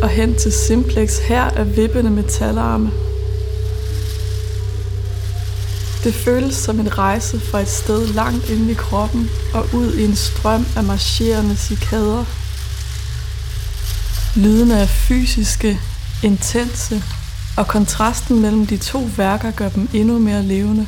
og 0.03 0.09
hen 0.09 0.35
til 0.35 0.53
Simplex 0.53 1.19
her 1.29 1.43
af 1.43 1.77
vippende 1.77 2.11
metalarme. 2.11 2.91
Det 6.05 6.15
føles 6.15 6.55
som 6.55 6.81
en 6.81 6.99
rejse 6.99 7.41
fra 7.41 7.61
et 7.61 7.69
sted 7.69 8.07
langt 8.07 8.51
inde 8.51 8.71
i 8.71 8.75
kroppen 8.75 9.31
og 9.55 9.67
ud 9.73 9.95
i 9.95 10.05
en 10.05 10.17
strøm 10.17 10.67
af 10.77 10.85
marcherende 10.85 11.57
cikader. 11.57 12.25
Lydene 14.37 14.75
er 14.75 14.87
fysiske, 14.87 15.81
intense, 16.23 17.03
og 17.57 17.69
kontrasten 17.69 18.41
mellem 18.41 18.67
de 18.67 18.77
to 18.77 19.09
værker 19.17 19.51
gør 19.51 19.69
dem 19.69 19.89
endnu 19.93 20.19
mere 20.19 20.43
levende. 20.43 20.87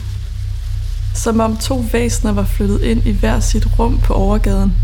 Som 1.14 1.40
om 1.40 1.57
to 1.57 1.85
væsener 1.92 2.33
var 2.33 2.44
flyttet 2.44 2.83
ind 2.83 3.07
i 3.07 3.12
hver 3.12 3.40
sit 3.40 3.66
rum 3.79 4.01
på 4.01 4.14
overgaden. 4.14 4.77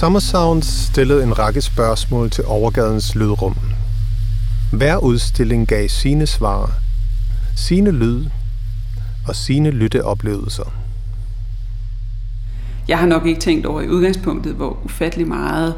Summer 0.00 0.18
Sounds 0.20 0.66
stillede 0.66 1.22
en 1.22 1.38
række 1.38 1.60
spørgsmål 1.60 2.30
til 2.30 2.44
overgadens 2.46 3.14
lydrum. 3.14 3.56
Hver 4.72 4.96
udstilling 4.96 5.66
gav 5.68 5.88
sine 5.88 6.26
svar, 6.26 6.72
sine 7.56 7.90
lyd 7.90 8.24
og 9.28 9.36
sine 9.36 9.70
lytteoplevelser. 9.70 10.72
Jeg 12.88 12.98
har 12.98 13.06
nok 13.06 13.26
ikke 13.26 13.40
tænkt 13.40 13.66
over 13.66 13.80
i 13.80 13.88
udgangspunktet, 13.88 14.54
hvor 14.54 14.78
ufattelig 14.84 15.28
meget 15.28 15.74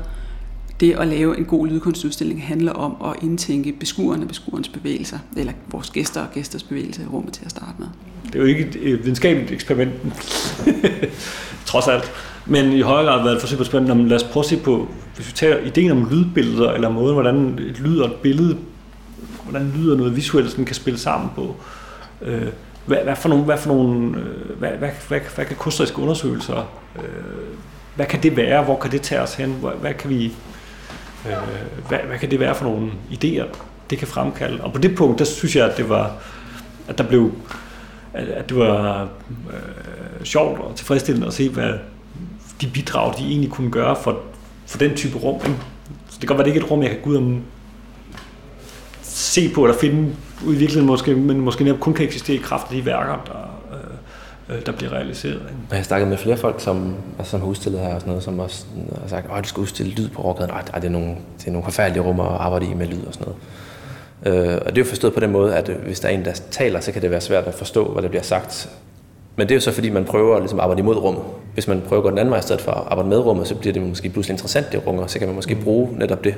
det 0.80 0.92
at 0.92 1.08
lave 1.08 1.38
en 1.38 1.44
god 1.44 1.66
lydkunstudstilling 1.68 2.46
handler 2.46 2.72
om 2.72 3.10
at 3.10 3.22
indtænke 3.22 3.72
beskueren 3.80 4.22
og 4.22 4.28
beskuerens 4.28 4.68
bevægelser, 4.68 5.18
eller 5.36 5.52
vores 5.70 5.90
gæster 5.90 6.20
og 6.20 6.28
gæsters 6.34 6.62
bevægelser 6.62 7.02
i 7.02 7.06
rummet 7.06 7.32
til 7.32 7.44
at 7.44 7.50
starte 7.50 7.74
med. 7.78 7.86
Det 8.26 8.34
er 8.34 8.38
jo 8.38 8.44
ikke 8.44 8.78
et 8.80 8.98
videnskabeligt 8.98 9.52
eksperiment, 9.52 9.92
trods 11.68 11.88
alt. 11.88 12.12
Men 12.46 12.72
i 12.72 12.80
højere 12.80 13.06
grad 13.06 13.22
været 13.22 13.34
et 13.34 13.40
forsøg 13.40 13.58
på 13.58 13.64
spændende. 13.64 14.08
Lad 14.08 14.16
os 14.16 14.24
prøve 14.24 14.44
at 14.44 14.48
se 14.48 14.56
på, 14.56 14.88
hvis 15.16 15.26
vi 15.26 15.32
tager 15.32 15.58
ideen 15.58 15.90
om 15.90 16.08
lydbilleder, 16.10 16.72
eller 16.72 16.88
måden, 16.88 17.14
hvordan 17.14 17.58
et 17.58 17.80
lyd 17.80 17.98
og 17.98 18.06
et 18.06 18.14
billede, 18.14 18.56
hvordan 19.42 19.72
lyder 19.76 19.96
noget 19.96 20.16
visuelt 20.16 20.50
sådan 20.50 20.64
kan 20.64 20.74
spille 20.74 20.98
sammen 20.98 21.30
på. 21.34 21.56
Øh, 22.22 22.48
hvad, 22.86 22.98
hvad, 23.04 23.16
for 23.16 23.28
nogle, 23.28 23.44
hvad, 23.44 23.58
for 23.58 23.68
nogle 23.68 24.18
øh, 24.18 24.58
hvad, 24.58 24.70
hvad, 24.70 24.90
hvad, 25.08 25.20
hvad 25.34 25.44
kan 25.44 25.56
kunstneriske 25.56 25.98
undersøgelser, 25.98 26.70
øh, 26.96 27.02
hvad 27.94 28.06
kan 28.06 28.22
det 28.22 28.36
være, 28.36 28.64
hvor 28.64 28.78
kan 28.78 28.90
det 28.90 29.02
tage 29.02 29.20
os 29.20 29.34
hen, 29.34 29.52
hvad, 29.52 29.70
hvad 29.80 29.94
kan 29.94 30.10
vi, 30.10 30.24
øh, 31.26 31.32
hvad, 31.88 31.98
hvad 31.98 32.18
kan 32.18 32.30
det 32.30 32.40
være 32.40 32.54
for 32.54 32.64
nogle 32.64 32.90
idéer, 33.10 33.46
det 33.90 33.98
kan 33.98 34.08
fremkalde. 34.08 34.64
Og 34.64 34.72
på 34.72 34.78
det 34.78 34.94
punkt, 34.96 35.18
der 35.18 35.24
synes 35.24 35.56
jeg, 35.56 35.70
at 35.70 35.76
det 35.76 35.88
var, 35.88 36.12
at 36.88 36.98
der 36.98 37.04
blev, 37.04 37.32
at, 38.12 38.28
at 38.28 38.48
det 38.48 38.58
var 38.58 39.02
øh, 39.50 39.58
Øh, 40.20 40.24
sjovt 40.26 40.60
og 40.60 40.76
tilfredsstillende 40.76 41.26
at 41.26 41.32
se, 41.32 41.48
hvad, 41.48 41.72
de 42.60 42.66
bidrag, 42.66 43.14
de 43.18 43.24
egentlig 43.24 43.50
kunne 43.50 43.70
gøre 43.70 43.96
for, 43.96 44.20
for 44.66 44.78
den 44.78 44.96
type 44.96 45.18
rum. 45.18 45.34
Ikke? 45.34 45.58
Så 46.08 46.18
det 46.20 46.20
kan 46.20 46.26
godt 46.26 46.38
være, 46.38 46.44
det 46.44 46.50
ikke 46.50 46.60
er 46.60 46.64
et 46.64 46.70
rum, 46.70 46.82
jeg 46.82 46.90
kan 46.90 47.00
gå 47.02 47.10
ud 47.10 47.16
og 47.16 47.40
se 49.02 49.52
på 49.54 49.64
eller 49.64 49.78
finde 49.78 50.14
ud 50.46 50.54
i 50.54 50.58
virkeligheden, 50.58 50.86
måske, 50.86 51.14
men 51.14 51.40
måske 51.40 51.64
netop 51.64 51.80
kun 51.80 51.94
kan 51.94 52.06
eksistere 52.06 52.36
i 52.36 52.40
kraft 52.40 52.66
af 52.70 52.76
de 52.76 52.86
værker, 52.86 53.22
der, 53.26 53.60
øh, 54.50 54.56
øh 54.56 54.66
der 54.66 54.72
bliver 54.72 54.92
realiseret. 54.92 55.34
Ikke? 55.34 55.54
Jeg 55.70 55.78
har 55.78 55.82
snakket 55.82 56.08
med 56.08 56.16
flere 56.16 56.36
folk, 56.36 56.60
som, 56.60 56.94
altså, 57.18 57.30
som 57.30 57.40
har 57.40 57.48
udstillet 57.48 57.80
her 57.80 57.94
og 57.94 58.00
sådan 58.00 58.10
noget, 58.10 58.24
som 58.24 58.38
også 58.38 58.64
øh, 58.76 59.00
har 59.00 59.08
sagt, 59.08 59.26
at 59.36 59.44
du 59.44 59.48
skal 59.48 59.60
udstille 59.60 59.92
lyd 59.92 60.08
på 60.08 60.22
overgaden. 60.22 60.50
Ej, 60.50 60.62
det 60.62 60.84
er 60.84 60.88
nogle, 60.88 61.14
det 61.38 61.46
er 61.46 61.50
nogle 61.50 61.64
forfærdelige 61.64 62.02
rum 62.02 62.20
at 62.20 62.26
arbejde 62.26 62.66
i 62.66 62.74
med 62.74 62.86
lyd 62.86 63.04
og 63.06 63.14
sådan 63.14 63.26
noget. 63.26 63.38
Øh, 64.26 64.58
og 64.66 64.66
det 64.66 64.78
er 64.78 64.84
jo 64.84 64.88
forstået 64.88 65.14
på 65.14 65.20
den 65.20 65.30
måde, 65.30 65.56
at 65.56 65.68
hvis 65.68 66.00
der 66.00 66.08
er 66.08 66.12
en, 66.12 66.24
der 66.24 66.32
taler, 66.50 66.80
så 66.80 66.92
kan 66.92 67.02
det 67.02 67.10
være 67.10 67.20
svært 67.20 67.44
at 67.44 67.54
forstå, 67.54 67.92
hvad 67.92 68.02
der 68.02 68.08
bliver 68.08 68.22
sagt. 68.22 68.70
Men 69.38 69.48
det 69.48 69.52
er 69.52 69.56
jo 69.56 69.60
så, 69.60 69.72
fordi 69.72 69.90
man 69.90 70.04
prøver 70.04 70.38
ligesom 70.38 70.58
at 70.58 70.62
arbejde 70.62 70.80
imod 70.80 70.96
rummet. 70.96 71.22
Hvis 71.54 71.68
man 71.68 71.82
prøver 71.88 72.00
at 72.00 72.04
gå 72.04 72.10
den 72.10 72.18
anden 72.18 72.30
vej 72.30 72.38
i 72.38 72.42
stedet 72.42 72.62
for 72.62 72.70
at 72.70 72.82
arbejde 72.90 73.08
med 73.08 73.18
rummet, 73.18 73.48
så 73.48 73.54
bliver 73.54 73.72
det 73.72 73.82
måske 73.82 74.08
pludselig 74.08 74.34
interessant, 74.34 74.72
det 74.72 74.82
og 74.86 75.10
så 75.10 75.18
kan 75.18 75.28
man 75.28 75.34
måske 75.34 75.54
bruge 75.54 75.88
netop 75.98 76.24
det 76.24 76.34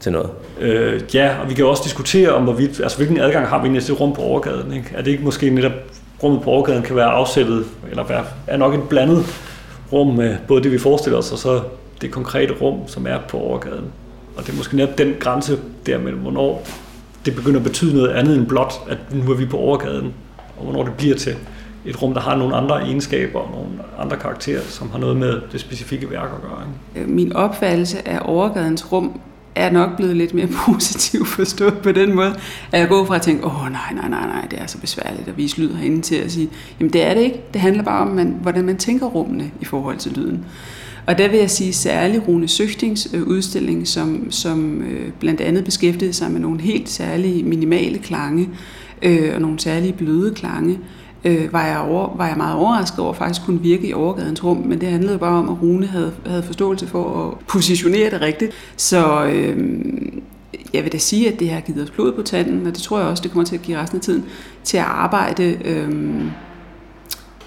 til 0.00 0.12
noget. 0.12 0.30
Øh, 0.60 1.02
ja, 1.14 1.36
og 1.42 1.50
vi 1.50 1.54
kan 1.54 1.66
også 1.66 1.82
diskutere 1.84 2.30
om, 2.30 2.42
hvorvidt, 2.42 2.80
altså, 2.80 2.96
hvilken 2.96 3.20
adgang 3.20 3.46
har 3.48 3.58
vi 3.58 3.62
egentlig 3.62 3.82
til 3.82 3.94
rum 3.94 4.12
på 4.12 4.22
overgaden. 4.22 4.72
Ikke? 4.72 4.90
Er 4.94 5.02
det 5.02 5.10
ikke 5.10 5.24
måske 5.24 5.50
netop, 5.50 5.72
rummet 6.22 6.42
på 6.42 6.50
overgaden 6.50 6.82
kan 6.82 6.96
være 6.96 7.06
afsættet, 7.06 7.64
eller 7.90 8.04
være, 8.04 8.24
er 8.46 8.56
nok 8.56 8.74
et 8.74 8.82
blandet 8.88 9.26
rum 9.92 10.14
med 10.14 10.36
både 10.48 10.62
det, 10.62 10.72
vi 10.72 10.78
forestiller 10.78 11.18
os, 11.18 11.32
og 11.32 11.38
så 11.38 11.60
det 12.00 12.10
konkrete 12.10 12.54
rum, 12.60 12.78
som 12.86 13.06
er 13.06 13.18
på 13.28 13.38
overgaden. 13.38 13.84
Og 14.36 14.46
det 14.46 14.52
er 14.52 14.56
måske 14.56 14.76
netop 14.76 14.98
den 14.98 15.14
grænse 15.20 15.58
der 15.86 15.98
mellem, 15.98 16.20
hvornår 16.20 16.66
det 17.26 17.34
begynder 17.34 17.60
at 17.60 17.64
betyde 17.64 17.94
noget 17.94 18.08
andet 18.08 18.36
end 18.36 18.46
blot, 18.46 18.74
at 18.88 18.98
nu 19.12 19.32
er 19.32 19.36
vi 19.36 19.46
på 19.46 19.56
overgaden, 19.56 20.14
og 20.56 20.64
hvornår 20.64 20.82
det 20.84 20.92
bliver 20.96 21.16
til 21.16 21.36
et 21.86 22.02
rum, 22.02 22.14
der 22.14 22.20
har 22.20 22.36
nogle 22.36 22.56
andre 22.56 22.82
egenskaber 22.82 23.38
og 23.38 23.50
nogle 23.50 23.68
andre 23.98 24.16
karakterer, 24.16 24.62
som 24.62 24.90
har 24.90 24.98
noget 24.98 25.16
med 25.16 25.40
det 25.52 25.60
specifikke 25.60 26.10
værk 26.10 26.28
at 26.36 26.42
gøre. 26.42 26.62
Ikke? 26.94 27.06
Øh, 27.06 27.14
min 27.14 27.32
opfattelse 27.32 28.08
af 28.08 28.18
overgadens 28.24 28.92
rum 28.92 29.20
er 29.54 29.70
nok 29.70 29.96
blevet 29.96 30.16
lidt 30.16 30.34
mere 30.34 30.46
positiv 30.66 31.26
forstået 31.26 31.78
på 31.82 31.92
den 31.92 32.14
måde, 32.14 32.34
at 32.72 32.80
jeg 32.80 32.88
går 32.88 33.04
fra 33.04 33.16
at 33.16 33.22
tænke, 33.22 33.44
åh 33.44 33.72
nej, 33.72 33.92
nej, 33.94 34.08
nej, 34.08 34.26
nej, 34.26 34.46
det 34.50 34.60
er 34.60 34.66
så 34.66 34.78
besværligt 34.78 35.28
at 35.28 35.36
vise 35.36 35.60
lyd 35.60 35.74
herinde 35.74 36.02
til 36.02 36.14
at 36.16 36.32
sige, 36.32 36.48
jamen 36.80 36.92
det 36.92 37.06
er 37.06 37.14
det 37.14 37.20
ikke. 37.20 37.40
Det 37.52 37.60
handler 37.60 37.82
bare 37.82 38.00
om, 38.00 38.08
man, 38.08 38.38
hvordan 38.42 38.64
man 38.64 38.76
tænker 38.76 39.06
rummene 39.06 39.50
i 39.60 39.64
forhold 39.64 39.96
til 39.96 40.12
lyden. 40.12 40.44
Og 41.06 41.18
der 41.18 41.28
vil 41.28 41.38
jeg 41.38 41.50
sige 41.50 41.72
særlig 41.72 42.28
Rune 42.28 42.48
Søgtings 42.48 43.08
øh, 43.14 43.22
udstilling, 43.22 43.88
som, 43.88 44.30
som 44.30 44.82
øh, 44.82 45.12
blandt 45.20 45.40
andet 45.40 45.64
beskæftigede 45.64 46.12
sig 46.12 46.30
med 46.30 46.40
nogle 46.40 46.60
helt 46.60 46.88
særlige 46.88 47.42
minimale 47.42 47.98
klange 47.98 48.48
øh, 49.02 49.34
og 49.34 49.40
nogle 49.40 49.60
særlige 49.60 49.92
bløde 49.92 50.34
klange, 50.34 50.78
øh, 51.26 51.52
var, 51.52 51.66
jeg 51.66 51.78
over, 51.78 52.16
var 52.16 52.28
jeg 52.28 52.36
meget 52.36 52.56
overrasket 52.56 52.98
over, 52.98 53.10
at 53.10 53.16
faktisk 53.16 53.46
kunne 53.46 53.60
virke 53.60 53.88
i 53.88 53.92
overgadens 53.92 54.44
rum, 54.44 54.56
men 54.56 54.80
det 54.80 54.88
handlede 54.88 55.18
bare 55.18 55.38
om, 55.38 55.48
at 55.48 55.62
Rune 55.62 55.86
havde, 55.86 56.12
havde 56.26 56.42
forståelse 56.42 56.86
for 56.86 57.26
at 57.26 57.38
positionere 57.46 58.10
det 58.10 58.20
rigtigt. 58.20 58.52
Så 58.76 59.24
øh, 59.24 59.76
jeg 60.74 60.84
vil 60.84 60.92
da 60.92 60.98
sige, 60.98 61.32
at 61.32 61.40
det 61.40 61.50
har 61.50 61.60
givet 61.60 61.82
os 61.82 61.90
blod 61.90 62.12
på 62.12 62.22
tanden, 62.22 62.66
og 62.66 62.72
det 62.72 62.82
tror 62.82 62.98
jeg 62.98 63.08
også, 63.08 63.22
det 63.22 63.30
kommer 63.30 63.44
til 63.44 63.56
at 63.56 63.62
give 63.62 63.78
resten 63.78 63.98
af 63.98 64.02
tiden, 64.02 64.24
til 64.64 64.76
at 64.76 64.84
arbejde... 64.84 65.58
Øh, 65.64 66.22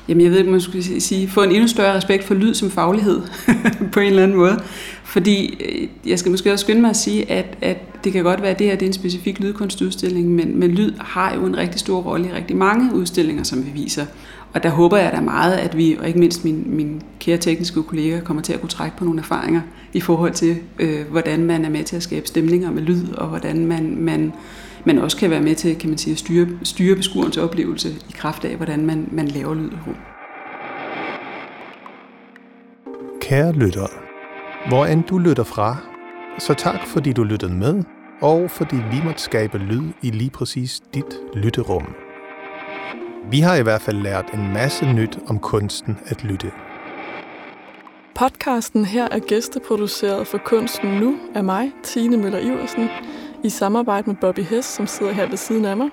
jamen 0.09 0.23
jeg 0.23 0.31
ved 0.31 0.39
ikke, 0.39 0.51
man 0.51 0.61
skulle 0.61 1.01
sige, 1.01 1.27
få 1.27 1.43
en 1.43 1.51
endnu 1.51 1.67
større 1.67 1.95
respekt 1.95 2.23
for 2.23 2.33
lyd 2.33 2.53
som 2.53 2.71
faglighed 2.71 3.21
på 3.93 3.99
en 3.99 4.07
eller 4.07 4.23
anden 4.23 4.37
måde. 4.37 4.59
Fordi 5.03 5.63
øh, 5.65 6.09
jeg 6.09 6.19
skal 6.19 6.31
måske 6.31 6.51
også 6.53 6.63
skynde 6.63 6.81
mig 6.81 6.89
at 6.89 6.97
sige, 6.97 7.31
at, 7.31 7.57
at 7.61 8.03
det 8.03 8.13
kan 8.13 8.23
godt 8.23 8.41
være, 8.41 8.51
at 8.51 8.59
det 8.59 8.67
her 8.67 8.75
det 8.75 8.81
er 8.81 8.87
en 8.87 8.93
specifik 8.93 9.39
lydkunstudstilling, 9.39 10.29
men, 10.29 10.59
men 10.59 10.71
lyd 10.71 10.93
har 10.99 11.35
jo 11.35 11.45
en 11.45 11.57
rigtig 11.57 11.79
stor 11.79 12.01
rolle 12.01 12.27
i 12.27 12.31
rigtig 12.31 12.57
mange 12.57 12.95
udstillinger, 12.95 13.43
som 13.43 13.65
vi 13.65 13.71
viser. 13.73 14.05
Og 14.53 14.63
der 14.63 14.69
håber 14.69 14.97
jeg 14.97 15.11
da 15.11 15.21
meget, 15.21 15.53
at 15.53 15.77
vi, 15.77 15.97
og 15.99 16.07
ikke 16.07 16.19
mindst 16.19 16.45
mine, 16.45 16.63
mine 16.65 17.01
kære 17.19 17.37
tekniske 17.37 17.83
kolleger, 17.83 18.21
kommer 18.21 18.43
til 18.43 18.53
at 18.53 18.59
kunne 18.59 18.69
trække 18.69 18.97
på 18.97 19.03
nogle 19.03 19.19
erfaringer 19.19 19.61
i 19.93 20.01
forhold 20.01 20.33
til, 20.33 20.57
øh, 20.79 21.01
hvordan 21.11 21.43
man 21.43 21.65
er 21.65 21.69
med 21.69 21.83
til 21.83 21.95
at 21.95 22.03
skabe 22.03 22.27
stemninger 22.27 22.71
med 22.71 22.81
lyd, 22.81 23.13
og 23.13 23.27
hvordan 23.27 23.65
man, 23.65 23.95
man, 23.99 24.33
man 24.85 24.97
også 24.97 25.17
kan 25.17 25.29
være 25.29 25.41
med 25.41 25.55
til 25.55 25.79
kan 25.79 25.89
man 25.89 25.97
sige, 25.97 26.11
at 26.11 26.19
styre, 26.19 26.47
styre 26.63 26.95
beskuerens 26.95 27.37
oplevelse 27.37 27.89
i 27.89 28.11
kraft 28.13 28.45
af, 28.45 28.55
hvordan 28.55 28.85
man, 28.85 29.09
man 29.11 29.27
laver 29.27 29.53
lyd 29.53 29.71
i 29.71 29.75
rum. 29.87 29.95
Kære 33.21 33.51
lytter, 33.51 33.87
hvor 34.69 34.85
end 34.85 35.03
du 35.03 35.17
lytter 35.17 35.43
fra, 35.43 35.77
så 36.39 36.53
tak 36.53 36.87
fordi 36.87 37.13
du 37.13 37.23
lyttede 37.23 37.53
med, 37.53 37.83
og 38.21 38.51
fordi 38.51 38.75
vi 38.75 39.01
måtte 39.05 39.21
skabe 39.21 39.57
lyd 39.57 39.83
i 40.01 40.09
lige 40.09 40.29
præcis 40.29 40.81
dit 40.93 41.19
lytterum. 41.33 41.95
Vi 43.31 43.39
har 43.39 43.55
i 43.55 43.63
hvert 43.63 43.81
fald 43.81 43.97
lært 43.97 44.25
en 44.33 44.53
masse 44.53 44.85
nyt 44.85 45.19
om 45.27 45.39
kunsten 45.39 45.97
at 46.05 46.23
lytte. 46.23 46.51
Podcasten 48.15 48.85
her 48.85 49.07
er 49.11 49.19
gæsteproduceret 49.19 50.27
for 50.27 50.37
Kunsten 50.37 50.89
Nu 50.89 51.17
af 51.35 51.43
mig, 51.43 51.71
Tine 51.83 52.17
Møller 52.17 52.39
Iversen, 52.39 52.89
i 53.43 53.49
samarbejde 53.49 54.09
med 54.09 54.15
Bobby 54.21 54.39
Hess, 54.39 54.67
som 54.67 54.87
sidder 54.87 55.11
her 55.11 55.29
ved 55.29 55.37
siden 55.37 55.65
af 55.65 55.77
mig, 55.77 55.89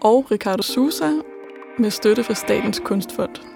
og 0.00 0.30
Ricardo 0.30 0.62
Sousa 0.62 1.10
med 1.78 1.90
støtte 1.90 2.24
fra 2.24 2.34
Statens 2.34 2.80
Kunstfond. 2.84 3.49